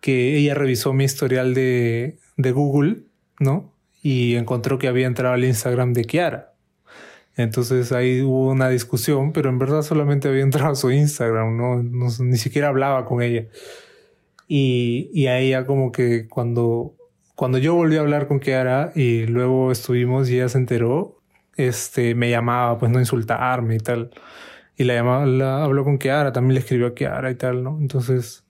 [0.00, 3.02] que ella revisó mi historial de, de Google,
[3.38, 3.72] ¿no?
[4.02, 6.53] Y encontró que había entrado al Instagram de Kiara.
[7.36, 11.82] Entonces ahí hubo una discusión, pero en verdad solamente había entrado a su Instagram, ¿no?
[11.82, 13.46] ni siquiera hablaba con ella.
[14.46, 16.94] Y, y a ella como que cuando,
[17.34, 21.18] cuando yo volví a hablar con Kiara y luego estuvimos y ella se enteró,
[21.56, 24.10] este, me llamaba, pues no insultarme y tal.
[24.76, 27.78] Y la llamaba, la habló con Kiara, también le escribió a Kiara y tal, ¿no?
[27.80, 28.44] Entonces,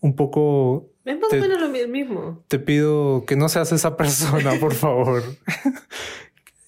[0.00, 0.90] un poco...
[1.04, 2.44] Es más o menos lo mismo.
[2.48, 5.22] Te pido que no seas esa persona, por favor.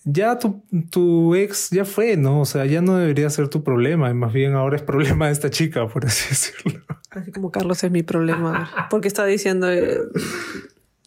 [0.05, 2.41] ya tu, tu, ex ya fue, ¿no?
[2.41, 5.51] O sea, ya no debería ser tu problema, más bien ahora es problema de esta
[5.51, 6.81] chica, por así decirlo.
[7.11, 9.71] Así como Carlos es mi problema, porque está diciendo...
[9.71, 9.99] Eh,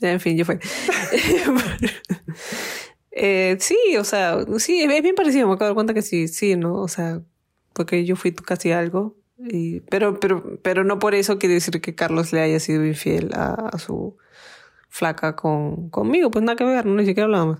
[0.02, 0.60] en fin, yo fue.
[3.12, 6.28] eh, sí, o sea, sí, es bien parecido, me acabo de dar cuenta que sí,
[6.28, 6.76] sí, ¿no?
[6.76, 7.22] O sea,
[7.74, 11.96] porque yo fui casi algo, y, pero, pero, pero no por eso quiere decir que
[11.96, 14.18] Carlos le haya sido infiel a, a su
[14.90, 17.60] flaca con, conmigo, pues nada que ver, no ni siquiera hablábamos.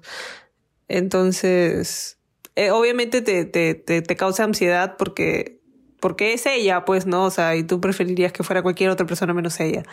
[0.88, 2.18] Entonces,
[2.56, 5.62] eh, obviamente te, te, te, te, causa ansiedad porque,
[6.00, 7.26] porque es ella, pues, ¿no?
[7.26, 9.84] O sea, y tú preferirías que fuera cualquier otra persona menos ella.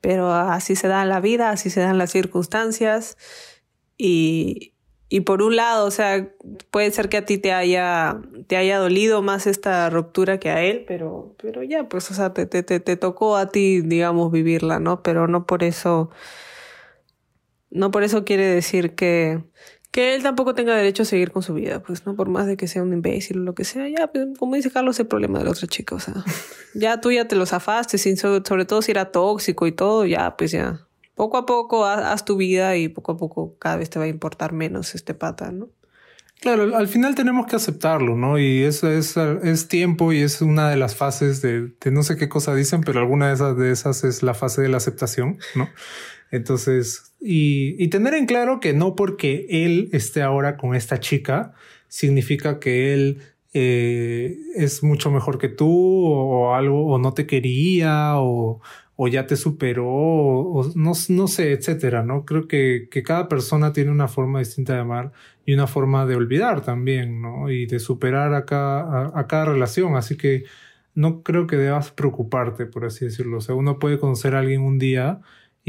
[0.00, 3.18] Pero así se da la vida, así se dan las circunstancias.
[3.98, 4.74] Y,
[5.12, 6.30] y por un lado, o sea,
[6.70, 10.62] puede ser que a ti te haya, te haya dolido más esta ruptura que a
[10.62, 14.78] él, pero, pero ya, pues, o sea, te, te, te tocó a ti, digamos, vivirla,
[14.78, 15.02] ¿no?
[15.02, 16.10] Pero no por eso,
[17.70, 19.42] no por eso quiere decir que,
[19.90, 22.14] que él tampoco tenga derecho a seguir con su vida, pues, ¿no?
[22.14, 24.70] Por más de que sea un imbécil o lo que sea, ya, pues, como dice
[24.70, 26.14] Carlos, el problema de la otra chica, o sea,
[26.74, 30.36] ya tú ya te lo zafaste, sin, sobre todo si era tóxico y todo, ya,
[30.36, 30.86] pues ya,
[31.20, 34.08] poco a poco haz, tu vida y poco a poco cada vez te va a
[34.08, 35.68] importar menos este pata, ¿no?
[36.40, 38.38] Claro, al final tenemos que aceptarlo, ¿no?
[38.38, 42.16] Y eso es, es tiempo y es una de las fases de, de no sé
[42.16, 45.38] qué cosa dicen, pero alguna de esas, de esas es la fase de la aceptación,
[45.54, 45.68] ¿no?
[46.30, 51.54] Entonces, y, y, tener en claro que no porque él esté ahora con esta chica
[51.88, 53.22] significa que él
[53.52, 58.60] eh, es mucho mejor que tú o algo, o no te quería o,
[59.02, 62.24] o ya te superó o, no, sé, etcétera, ¿no?
[62.24, 65.12] Creo que, cada persona tiene una forma distinta de amar
[65.46, 67.50] y una forma de olvidar también, ¿no?
[67.50, 69.96] Y de superar a cada, a cada relación.
[69.96, 70.44] Así que
[70.94, 73.38] no creo que debas preocuparte, por así decirlo.
[73.38, 75.20] O sea, uno puede conocer a alguien un día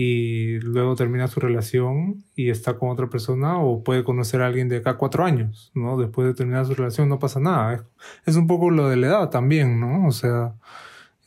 [0.04, 4.68] y luego termina su relación y está con otra persona o puede conocer a alguien
[4.68, 5.96] de acá cuatro años, ¿no?
[5.96, 7.86] Después de terminar su relación no pasa nada.
[8.26, 10.08] Es, un poco lo de la edad también, ¿no?
[10.08, 10.56] O sea,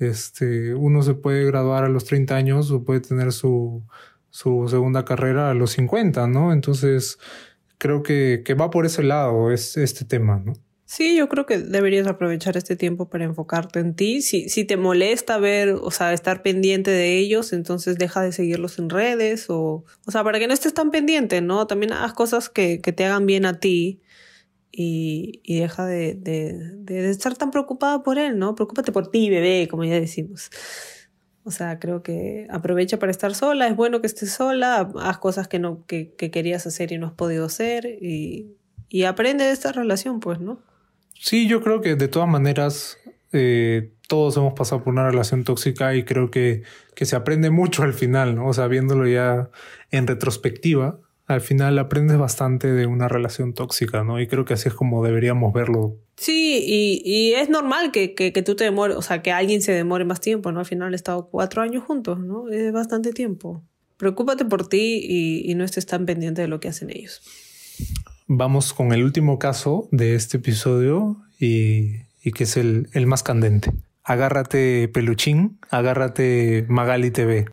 [0.00, 3.84] este, uno se puede graduar a los 30 años o puede tener su,
[4.30, 6.52] su segunda carrera a los 50, ¿no?
[6.52, 7.20] Entonces,
[7.78, 10.54] creo que, que va por ese lado es este tema, ¿no?
[10.96, 14.22] Sí, yo creo que deberías aprovechar este tiempo para enfocarte en ti.
[14.22, 18.78] Si, si te molesta ver, o sea, estar pendiente de ellos, entonces deja de seguirlos
[18.78, 21.66] en redes o, o sea, para que no estés tan pendiente, ¿no?
[21.66, 24.02] También haz cosas que, que te hagan bien a ti
[24.70, 28.54] y, y deja de, de, estar tan preocupada por él, ¿no?
[28.54, 30.50] Preocúpate por ti, bebé, como ya decimos.
[31.42, 35.48] O sea, creo que aprovecha para estar sola, es bueno que estés sola, haz cosas
[35.48, 38.54] que, no, que, que querías hacer y no has podido hacer y,
[38.88, 40.62] y aprende de esta relación, pues, ¿no?
[41.24, 42.98] Sí, yo creo que de todas maneras
[43.32, 46.64] eh, todos hemos pasado por una relación tóxica y creo que,
[46.94, 48.46] que se aprende mucho al final, ¿no?
[48.46, 49.48] O sea, viéndolo ya
[49.90, 54.20] en retrospectiva, al final aprendes bastante de una relación tóxica, ¿no?
[54.20, 55.96] Y creo que así es como deberíamos verlo.
[56.18, 59.62] Sí, y, y es normal que, que, que, tú te demores, o sea, que alguien
[59.62, 60.60] se demore más tiempo, ¿no?
[60.60, 62.50] Al final han estado cuatro años juntos, ¿no?
[62.50, 63.64] Es bastante tiempo.
[63.96, 67.22] Preocúpate por ti y, y no estés tan pendiente de lo que hacen ellos.
[68.26, 72.02] Vamos con el último caso de este episodio y,
[72.32, 73.70] que es el, más candente.
[74.02, 77.46] Agárrate peluchín, agárrate Magali TV.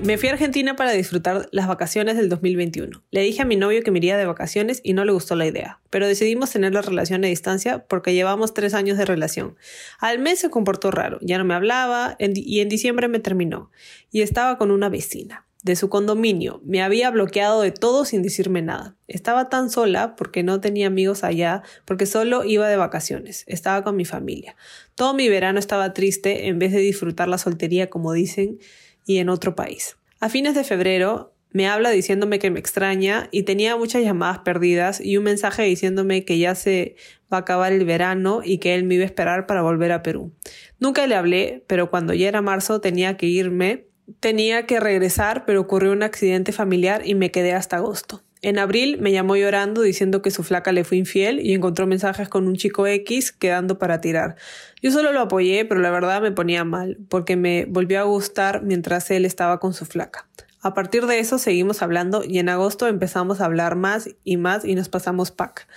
[0.00, 3.02] Me fui a Argentina para disfrutar las vacaciones del 2021.
[3.10, 5.44] Le dije a mi novio que me iría de vacaciones y no le gustó la
[5.44, 9.56] idea, pero decidimos tener la relación a distancia porque llevamos tres años de relación.
[9.98, 13.72] Al mes se comportó raro, ya no me hablaba y en diciembre me terminó.
[14.12, 16.60] Y estaba con una vecina de su condominio.
[16.64, 18.96] Me había bloqueado de todo sin decirme nada.
[19.08, 23.42] Estaba tan sola porque no tenía amigos allá, porque solo iba de vacaciones.
[23.48, 24.54] Estaba con mi familia.
[24.94, 28.60] Todo mi verano estaba triste en vez de disfrutar la soltería como dicen
[29.08, 29.96] y en otro país.
[30.20, 35.00] A fines de febrero me habla diciéndome que me extraña y tenía muchas llamadas perdidas
[35.00, 36.94] y un mensaje diciéndome que ya se
[37.32, 40.02] va a acabar el verano y que él me iba a esperar para volver a
[40.02, 40.32] Perú.
[40.78, 43.86] Nunca le hablé, pero cuando ya era marzo tenía que irme,
[44.20, 48.22] tenía que regresar, pero ocurrió un accidente familiar y me quedé hasta agosto.
[48.40, 52.28] En abril me llamó llorando diciendo que su flaca le fue infiel y encontró mensajes
[52.28, 54.36] con un chico X quedando para tirar.
[54.80, 58.62] Yo solo lo apoyé, pero la verdad me ponía mal, porque me volvió a gustar
[58.62, 60.28] mientras él estaba con su flaca.
[60.60, 64.64] A partir de eso seguimos hablando y en agosto empezamos a hablar más y más
[64.64, 65.68] y nos pasamos pack.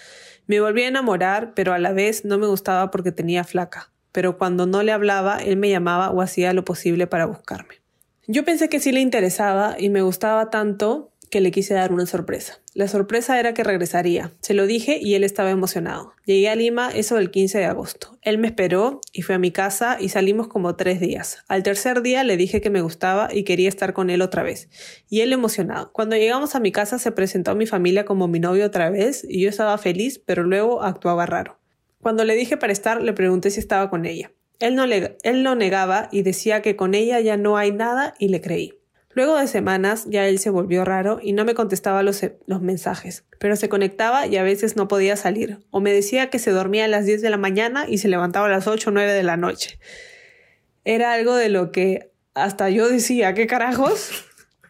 [0.47, 3.91] Me volví a enamorar, pero a la vez no me gustaba porque tenía flaca.
[4.11, 7.75] Pero cuando no le hablaba, él me llamaba o hacía lo posible para buscarme.
[8.27, 12.05] Yo pensé que sí le interesaba y me gustaba tanto que le quise dar una
[12.05, 12.59] sorpresa.
[12.73, 14.33] La sorpresa era que regresaría.
[14.41, 16.13] Se lo dije y él estaba emocionado.
[16.25, 18.19] Llegué a Lima eso del 15 de agosto.
[18.21, 21.39] Él me esperó y fue a mi casa y salimos como tres días.
[21.47, 24.69] Al tercer día le dije que me gustaba y quería estar con él otra vez.
[25.09, 25.91] Y él emocionado.
[25.93, 29.25] Cuando llegamos a mi casa se presentó a mi familia como mi novio otra vez
[29.27, 31.59] y yo estaba feliz, pero luego actuaba raro.
[32.01, 34.33] Cuando le dije para estar, le pregunté si estaba con ella.
[34.59, 38.13] Él no, le, él no negaba y decía que con ella ya no hay nada
[38.19, 38.80] y le creí.
[39.13, 43.25] Luego de semanas ya él se volvió raro y no me contestaba los, los, mensajes,
[43.39, 46.85] pero se conectaba y a veces no podía salir, o me decía que se dormía
[46.85, 49.23] a las 10 de la mañana y se levantaba a las 8 o 9 de
[49.23, 49.79] la noche.
[50.85, 54.11] Era algo de lo que hasta yo decía, ¿qué carajos?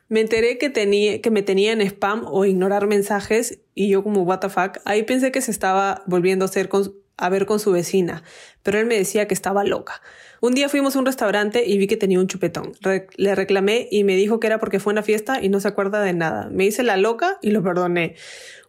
[0.10, 4.24] Me enteré que, tenía, que me tenía en spam o ignorar mensajes y yo como
[4.24, 4.42] what
[4.84, 6.70] ahí pensé que se estaba volviendo a, hacer
[7.18, 8.24] a ver con su vecina,
[8.64, 10.02] pero él me decía que estaba loca.
[10.44, 12.74] Un día fuimos a un restaurante y vi que tenía un chupetón.
[13.16, 16.02] le reclamé y me dijo que era porque fue una fiesta y no se acuerda
[16.02, 16.50] de nada.
[16.50, 18.16] Me hice la loca y lo perdoné.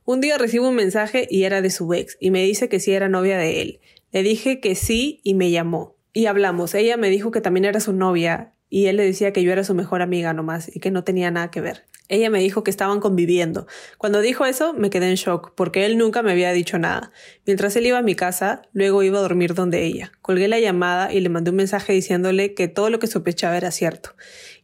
[0.05, 2.93] Un día recibo un mensaje y era de su ex y me dice que sí
[2.93, 3.81] era novia de él.
[4.13, 5.97] Le dije que sí y me llamó.
[6.13, 6.75] Y hablamos.
[6.75, 9.65] Ella me dijo que también era su novia y él le decía que yo era
[9.65, 11.85] su mejor amiga nomás y que no tenía nada que ver.
[12.09, 13.67] Ella me dijo que estaban conviviendo.
[13.99, 17.13] Cuando dijo eso, me quedé en shock, porque él nunca me había dicho nada.
[17.45, 20.11] Mientras él iba a mi casa, luego iba a dormir donde ella.
[20.23, 23.71] Colgué la llamada y le mandé un mensaje diciéndole que todo lo que sospechaba era
[23.73, 24.15] cierto.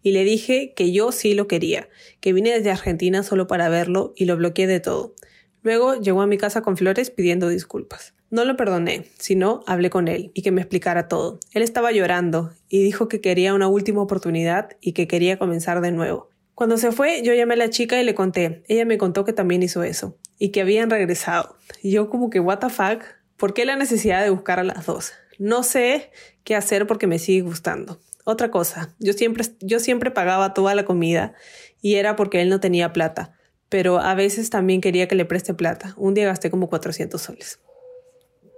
[0.03, 1.91] Y le dije que yo sí lo quería,
[2.21, 5.15] que vine desde Argentina solo para verlo y lo bloqueé de todo.
[5.63, 8.15] Luego llegó a mi casa con flores pidiendo disculpas.
[8.31, 11.41] No lo perdoné, sino hablé con él y que me explicara todo.
[11.53, 15.93] Él estaba llorando y dijo que quería una última oportunidad y que quería comenzar de
[15.93, 16.31] nuevo.
[16.55, 18.65] Cuando se fue, yo llamé a la chica y le conté.
[18.67, 21.57] Ella me contó que también hizo eso y que habían regresado.
[21.83, 23.05] Y yo como que, what the fuck,
[23.37, 25.13] ¿por qué la necesidad de buscar a las dos?
[25.39, 26.11] No sé
[26.43, 28.01] qué hacer porque me sigue gustando.
[28.25, 31.33] Otra cosa, yo siempre, yo siempre pagaba toda la comida
[31.81, 33.33] y era porque él no tenía plata,
[33.69, 35.95] pero a veces también quería que le preste plata.
[35.97, 37.61] Un día gasté como 400 soles.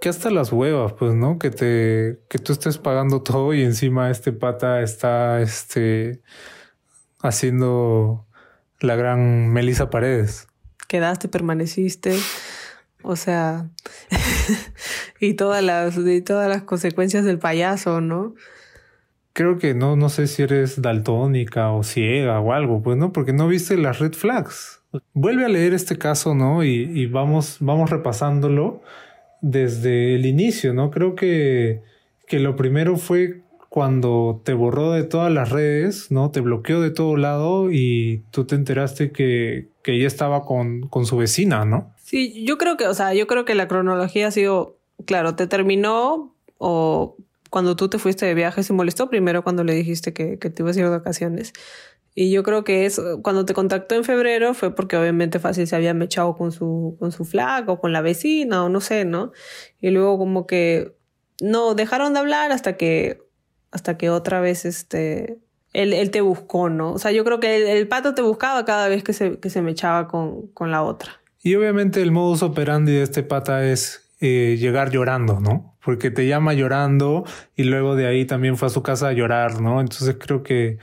[0.00, 1.38] Que hasta las huevas, pues, ¿no?
[1.38, 6.22] Que te, que tú estés pagando todo y encima este pata está, este,
[7.20, 8.26] haciendo
[8.80, 10.48] la gran Melissa Paredes.
[10.88, 12.18] Quedaste, permaneciste.
[13.02, 13.70] O sea,
[15.20, 18.34] y todas las, y todas las consecuencias del payaso, ¿no?
[19.32, 23.32] Creo que no, no sé si eres daltónica o ciega o algo, pues no, porque
[23.32, 24.80] no viste las red flags.
[25.12, 26.64] Vuelve a leer este caso, ¿no?
[26.64, 28.82] Y, y vamos, vamos repasándolo
[29.40, 30.90] desde el inicio, ¿no?
[30.90, 31.82] Creo que,
[32.26, 36.30] que lo primero fue cuando te borró de todas las redes, ¿no?
[36.30, 41.06] Te bloqueó de todo lado y tú te enteraste que, que ella estaba con, con
[41.06, 41.92] su vecina, ¿no?
[42.02, 44.76] Sí, yo creo que, o sea, yo creo que la cronología ha sido,
[45.06, 47.16] claro, te terminó o
[47.50, 50.62] cuando tú te fuiste de viaje se molestó primero cuando le dijiste que, que te
[50.62, 51.52] ibas a ir de vacaciones.
[52.14, 55.76] Y yo creo que es cuando te contactó en febrero fue porque obviamente fácil se
[55.76, 59.32] había mechado con su, con su flaco, o con la vecina o no sé, ¿no?
[59.80, 60.96] Y luego como que
[61.40, 63.22] no dejaron de hablar hasta que
[63.70, 65.38] hasta que otra vez este,
[65.72, 66.92] él, él te buscó, ¿no?
[66.92, 69.62] O sea, yo creo que el, pato te buscaba cada vez que se, que se
[69.62, 71.20] me echaba con, con la otra.
[71.42, 75.76] Y obviamente el modus operandi de este pata es eh, llegar llorando, ¿no?
[75.84, 77.24] Porque te llama llorando
[77.56, 79.80] y luego de ahí también fue a su casa a llorar, ¿no?
[79.80, 80.78] Entonces creo que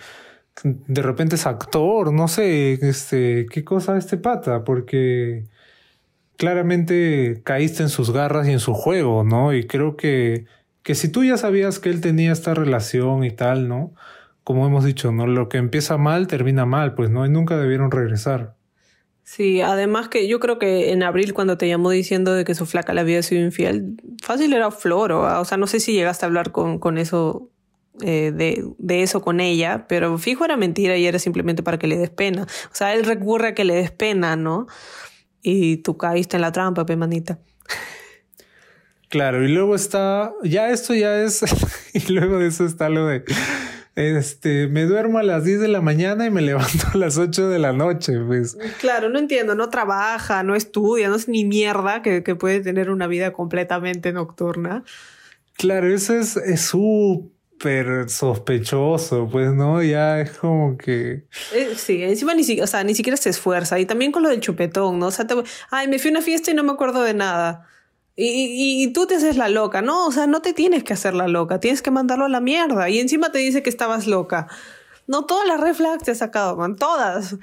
[0.63, 5.45] de repente es actor, no sé, este, qué cosa este pata, porque
[6.37, 9.53] claramente caíste en sus garras y en su juego, ¿no?
[9.53, 10.45] Y creo que,
[10.83, 13.93] que si tú ya sabías que él tenía esta relación y tal, ¿no?
[14.43, 15.27] Como hemos dicho, ¿no?
[15.27, 17.25] Lo que empieza mal termina mal, pues, ¿no?
[17.25, 18.55] Y nunca debieron regresar.
[19.23, 22.65] Sí, además que yo creo que en abril cuando te llamó diciendo de que su
[22.65, 26.27] flaca le había sido infiel, fácil era floro, o sea, no sé si llegaste a
[26.27, 27.51] hablar con, con eso,
[28.01, 31.87] eh, de, de, eso con ella, pero fijo era mentira y era simplemente para que
[31.87, 32.43] le des pena.
[32.43, 34.67] O sea, él recurre a que le des pena, ¿no?
[35.41, 37.39] Y tú caíste en la trampa, pe manita.
[39.09, 41.41] Claro, y luego está, ya esto ya es,
[41.93, 43.23] y luego de eso está lo de
[43.97, 47.49] este, me duermo a las 10 de la mañana y me levanto a las 8
[47.49, 48.55] de la noche, pues.
[48.79, 52.91] Claro, no entiendo, no trabaja, no estudia, no es ni mierda que, que puede tener
[52.91, 54.83] una vida completamente nocturna.
[55.53, 57.36] Claro, eso es súper
[58.07, 59.81] sospechoso, pues, ¿no?
[59.83, 61.25] Ya es como que...
[61.53, 63.79] Eh, sí, encima ni, o sea, ni siquiera se esfuerza.
[63.79, 65.07] Y también con lo del chupetón, ¿no?
[65.07, 65.35] O sea, te...
[65.71, 67.67] ay, me fui a una fiesta y no me acuerdo de nada.
[68.15, 70.07] Y, y, tú te haces la loca, ¿no?
[70.07, 72.89] O sea, no te tienes que hacer la loca, tienes que mandarlo a la mierda.
[72.89, 74.47] Y encima te dice que estabas loca.
[75.07, 77.37] No, todas las red flags te has sacado, man, todas.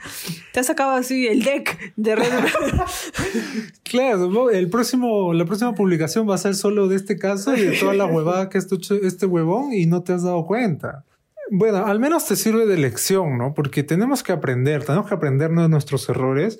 [0.52, 2.28] Te has sacado así el deck de red
[3.82, 7.78] Claro, el próximo, la próxima publicación va a ser solo de este caso y de
[7.78, 11.04] toda la huevada que ha hecho este huevón y no te has dado cuenta.
[11.50, 13.54] Bueno, al menos te sirve de lección, ¿no?
[13.54, 16.58] Porque tenemos que aprender, tenemos que aprendernos de nuestros errores.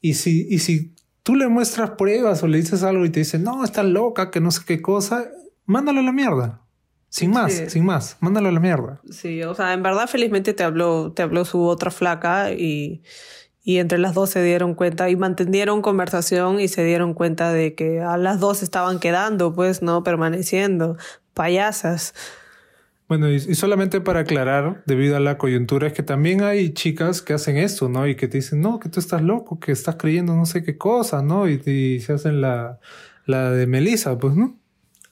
[0.00, 3.38] Y si, y si tú le muestras pruebas o le dices algo y te dice,
[3.38, 5.28] no, está loca, que no sé qué cosa,
[5.66, 6.65] mándalo a la mierda.
[7.08, 9.00] Sin más, sin más, mándalo a la mierda.
[9.10, 13.02] Sí, o sea, en verdad felizmente te habló, te habló su otra flaca y,
[13.62, 17.74] y entre las dos se dieron cuenta y mantendieron conversación y se dieron cuenta de
[17.74, 20.96] que a las dos estaban quedando, pues, no permaneciendo,
[21.34, 22.14] payasas.
[23.08, 27.34] Bueno, y, solamente para aclarar, debido a la coyuntura, es que también hay chicas que
[27.34, 28.06] hacen esto, ¿no?
[28.08, 30.76] Y que te dicen, no, que tú estás loco, que estás creyendo no sé qué
[30.76, 31.48] cosa, ¿no?
[31.48, 32.80] Y, se hacen la,
[33.24, 34.58] la de Melissa, pues, ¿no?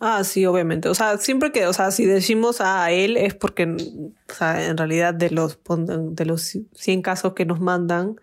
[0.00, 0.88] Ah, sí, obviamente.
[0.88, 4.76] O sea, siempre que, o sea, si decimos a él es porque, o sea, en
[4.76, 8.16] realidad de los, de los 100 casos que nos mandan,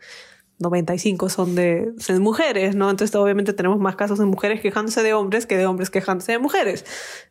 [0.62, 2.90] 95 son de, mujeres, ¿no?
[2.90, 6.40] Entonces obviamente tenemos más casos de mujeres quejándose de hombres que de hombres quejándose de
[6.40, 6.86] mujeres.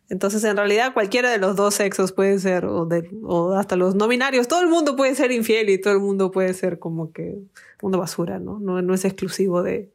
[0.08, 3.94] Entonces en realidad cualquiera de los dos sexos puede ser, o, de, o hasta los
[3.94, 7.12] no binarios, todo el mundo puede ser infiel y todo el mundo puede ser como
[7.12, 7.38] que
[7.82, 8.58] una basura, ¿no?
[8.58, 9.90] No, no es exclusivo de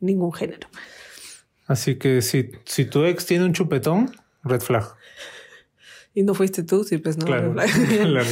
[0.00, 0.68] ningún género.
[1.70, 4.10] Así que si, si tu ex tiene un chupetón,
[4.42, 4.88] red flag.
[6.12, 7.26] Y no fuiste tú, sí, pues no.
[7.26, 7.54] Claro,
[8.02, 8.26] claro.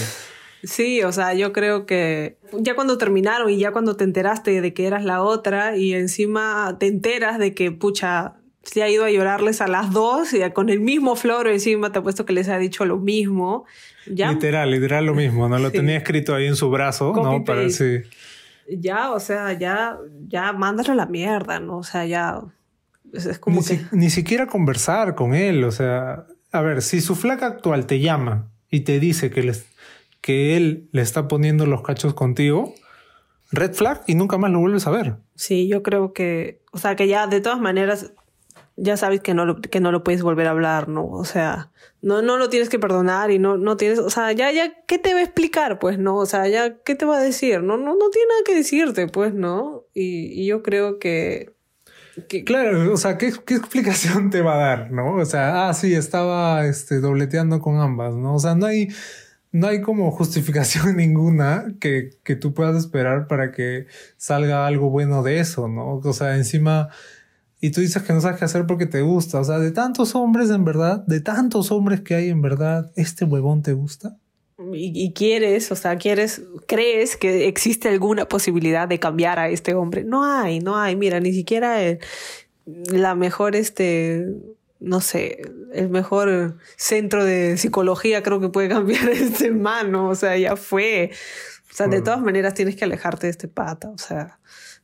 [0.64, 4.74] Sí, o sea, yo creo que ya cuando terminaron y ya cuando te enteraste de
[4.74, 8.34] que eras la otra y encima te enteras de que, pucha,
[8.64, 12.00] se ha ido a llorarles a las dos y con el mismo floro encima te
[12.00, 13.66] ha puesto que les ha dicho lo mismo.
[14.08, 14.32] ¿ya?
[14.32, 15.60] Literal, literal lo mismo, ¿no?
[15.60, 17.44] Lo tenía escrito ahí en su brazo, ¿no?
[17.44, 17.98] Para sí.
[18.68, 21.78] Ya, o sea, ya, ya mándalo a la mierda, ¿no?
[21.78, 22.42] O sea, ya
[23.12, 23.80] es, como ni, que...
[23.92, 28.50] ni siquiera conversar con él, o sea, a ver, si su flaca actual te llama
[28.70, 29.66] y te dice que les
[30.20, 32.74] que él le está poniendo los cachos contigo,
[33.50, 35.16] red flag y nunca más lo vuelves a ver.
[35.36, 38.12] Sí, yo creo que, o sea, que ya de todas maneras
[38.76, 41.06] ya sabes que no lo, que no lo puedes volver a hablar, ¿no?
[41.06, 44.52] O sea, no, no lo tienes que perdonar y no, no tienes, o sea, ya,
[44.52, 45.78] ya, ¿qué te va a explicar?
[45.78, 46.16] Pues, ¿no?
[46.16, 47.62] O sea, ya, ¿qué te va a decir?
[47.62, 49.84] No, no, no tiene nada que decirte, pues, ¿no?
[49.94, 51.54] Y, y yo creo que,
[52.44, 55.16] Claro, o sea, ¿qué, ¿qué, explicación te va a dar, no?
[55.16, 58.34] O sea, ah, sí, estaba, este, dobleteando con ambas, ¿no?
[58.34, 58.88] O sea, no hay,
[59.52, 65.22] no hay como justificación ninguna que, que, tú puedas esperar para que salga algo bueno
[65.22, 65.96] de eso, ¿no?
[65.96, 66.88] O sea, encima,
[67.60, 70.14] y tú dices que no sabes qué hacer porque te gusta, o sea, de tantos
[70.14, 74.16] hombres en verdad, de tantos hombres que hay en verdad, ¿este huevón te gusta?
[74.72, 79.74] Y, y quieres, o sea, quieres, crees que existe alguna posibilidad de cambiar a este
[79.74, 80.04] hombre.
[80.04, 81.78] No hay, no hay, mira, ni siquiera
[82.66, 84.26] la mejor, este,
[84.80, 85.42] no sé,
[85.72, 91.10] el mejor centro de psicología creo que puede cambiar este mano, o sea, ya fue.
[91.70, 94.40] O sea, de todas maneras tienes que alejarte de este pata, o sea,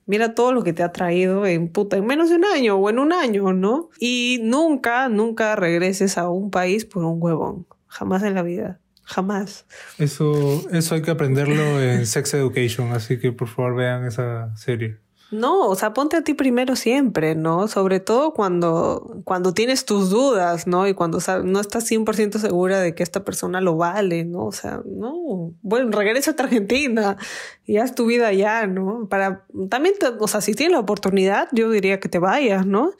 [0.06, 2.90] mira todo lo que te ha traído en puta, en menos de un año o
[2.90, 3.88] en un año, ¿no?
[3.98, 8.80] Y nunca, nunca regreses a un país por un huevón, jamás en la vida.
[9.04, 9.66] Jamás.
[9.98, 14.98] Eso, eso hay que aprenderlo en Sex Education, así que por favor vean esa serie.
[15.30, 17.66] No, o sea, ponte a ti primero siempre, ¿no?
[17.66, 20.86] Sobre todo cuando, cuando tienes tus dudas, ¿no?
[20.86, 24.44] Y cuando no estás 100% segura de que esta persona lo vale, ¿no?
[24.44, 27.16] O sea, no, bueno, regresa a Argentina
[27.64, 29.08] y haz tu vida allá, ¿no?
[29.08, 32.92] Para, también, o sea, si tienes la oportunidad, yo diría que te vayas, ¿no?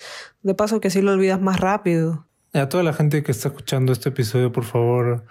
[0.42, 2.26] De paso que así lo olvidas más rápido.
[2.52, 5.24] A toda la gente que está escuchando este episodio, por favor,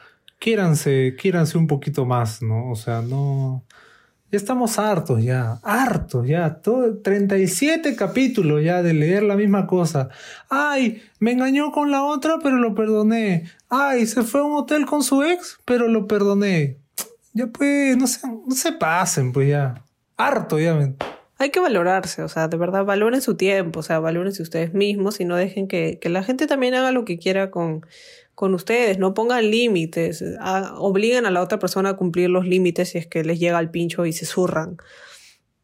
[0.43, 2.69] quiéranse, quiéranse un poquito más, ¿no?
[2.69, 3.63] O sea, no...
[4.29, 10.09] Ya estamos hartos ya, hartos ya, todo, 37 capítulos ya de leer la misma cosa.
[10.49, 13.45] Ay, me engañó con la otra, pero lo perdoné.
[13.69, 16.79] Ay, se fue a un hotel con su ex, pero lo perdoné.
[17.33, 19.83] Ya pues, no se, no se pasen, pues ya.
[20.17, 20.77] Harto ya.
[21.37, 25.19] Hay que valorarse, o sea, de verdad, valoren su tiempo, o sea, valórense ustedes mismos
[25.19, 27.85] y no dejen que, que la gente también haga lo que quiera con,
[28.35, 30.23] con ustedes, no pongan límites,
[30.77, 33.71] obliguen a la otra persona a cumplir los límites si es que les llega al
[33.71, 34.77] pincho y se zurran.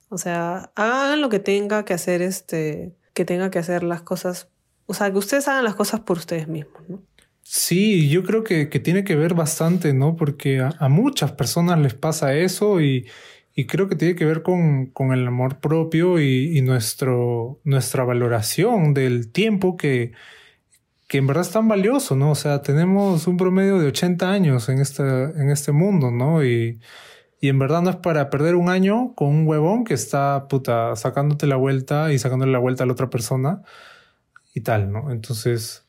[0.10, 4.50] O sea, hagan lo que tenga que hacer este, que tenga que hacer las cosas,
[4.86, 7.04] o sea, que ustedes hagan las cosas por ustedes mismos, ¿no?
[7.42, 10.16] Sí, yo creo que, que tiene que ver bastante, ¿no?
[10.16, 13.08] Porque a, muchas personas les pasa eso y,
[13.56, 18.04] y, creo que tiene que ver con, con el amor propio y, y nuestro, nuestra
[18.04, 20.12] valoración del tiempo que,
[21.10, 22.32] que en verdad es tan valioso, ¿no?
[22.32, 26.46] O sea, tenemos un promedio de 80 años en este, en este mundo, ¿no?
[26.46, 26.80] Y,
[27.42, 30.96] y en verdad no es para perder un año con un huevón que está, puta,
[30.96, 33.64] sacándote la vuelta y sacándole la vuelta a la otra persona
[34.54, 35.12] y tal, ¿no?
[35.12, 35.88] Entonces,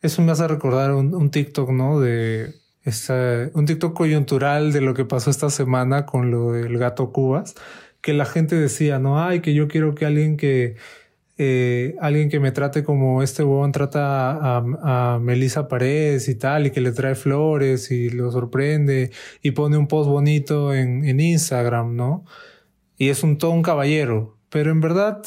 [0.00, 1.98] eso me hace recordar un, un TikTok, ¿no?
[1.98, 2.54] De
[2.84, 7.56] esta, un TikTok coyuntural de lo que pasó esta semana con lo del gato Cubas,
[8.00, 10.76] que la gente decía, no, ay, que yo quiero que alguien que
[11.44, 16.70] eh, alguien que me trate como este huevón trata a, Melissa Paredes y tal, y
[16.70, 19.10] que le trae flores y lo sorprende
[19.42, 22.24] y pone un post bonito en, en Instagram, ¿no?
[22.96, 24.38] Y es un todo un caballero.
[24.50, 25.20] Pero en verdad,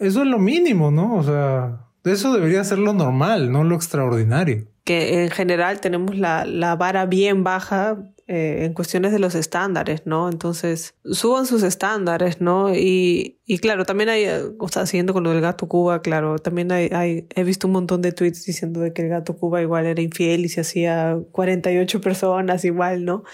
[0.00, 1.14] eso es lo mínimo, ¿no?
[1.14, 4.66] O sea, eso debería ser lo normal, no lo extraordinario.
[4.82, 7.98] Que en general tenemos la, la vara bien baja
[8.32, 10.28] eh, en cuestiones de los estándares, ¿no?
[10.28, 12.72] Entonces, suban sus estándares, ¿no?
[12.72, 14.24] Y, y claro, también hay,
[14.56, 17.72] o sea, siguiendo con lo del gato Cuba, claro, también hay, hay, he visto un
[17.72, 21.18] montón de tweets diciendo de que el gato Cuba igual era infiel y se hacía
[21.32, 23.24] 48 personas igual, ¿no?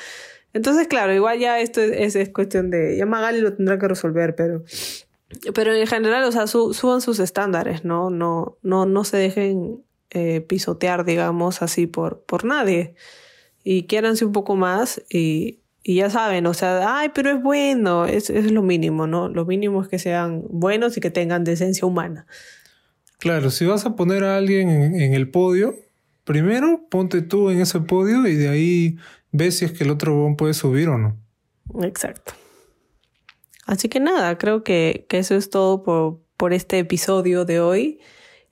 [0.55, 4.35] Entonces, claro, igual ya esto es, es, cuestión de, ya Magali lo tendrá que resolver,
[4.35, 4.65] pero,
[5.55, 8.09] pero en general, o sea, suban sus estándares, ¿no?
[8.09, 12.95] No, no, no se dejen eh, pisotear, digamos, así por, por nadie
[13.69, 18.07] y quiéranse un poco más y, y ya saben, o sea, ay, pero es bueno,
[18.07, 19.29] es, es lo mínimo, ¿no?
[19.29, 22.29] Lo mínimo es que sean buenos y que tengan decencia humana.
[23.19, 25.75] Claro, si vas a poner a alguien en, el podio,
[26.23, 28.99] primero ponte tú en ese podio y de ahí
[29.33, 31.17] ves si es que el otro puede subir o no.
[31.83, 32.35] Exacto.
[33.65, 37.99] Así que nada, creo que, que eso es todo por, por este episodio de hoy.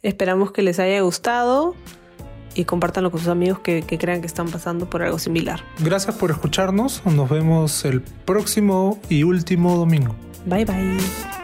[0.02, 1.76] Esperamos que les haya gustado
[2.54, 5.60] y compártanlo con sus amigos que, que, crean que están pasando por algo similar.
[5.78, 7.04] Gracias por escucharnos.
[7.06, 10.14] Nos vemos el próximo y último domingo.
[10.46, 11.43] Bye bye.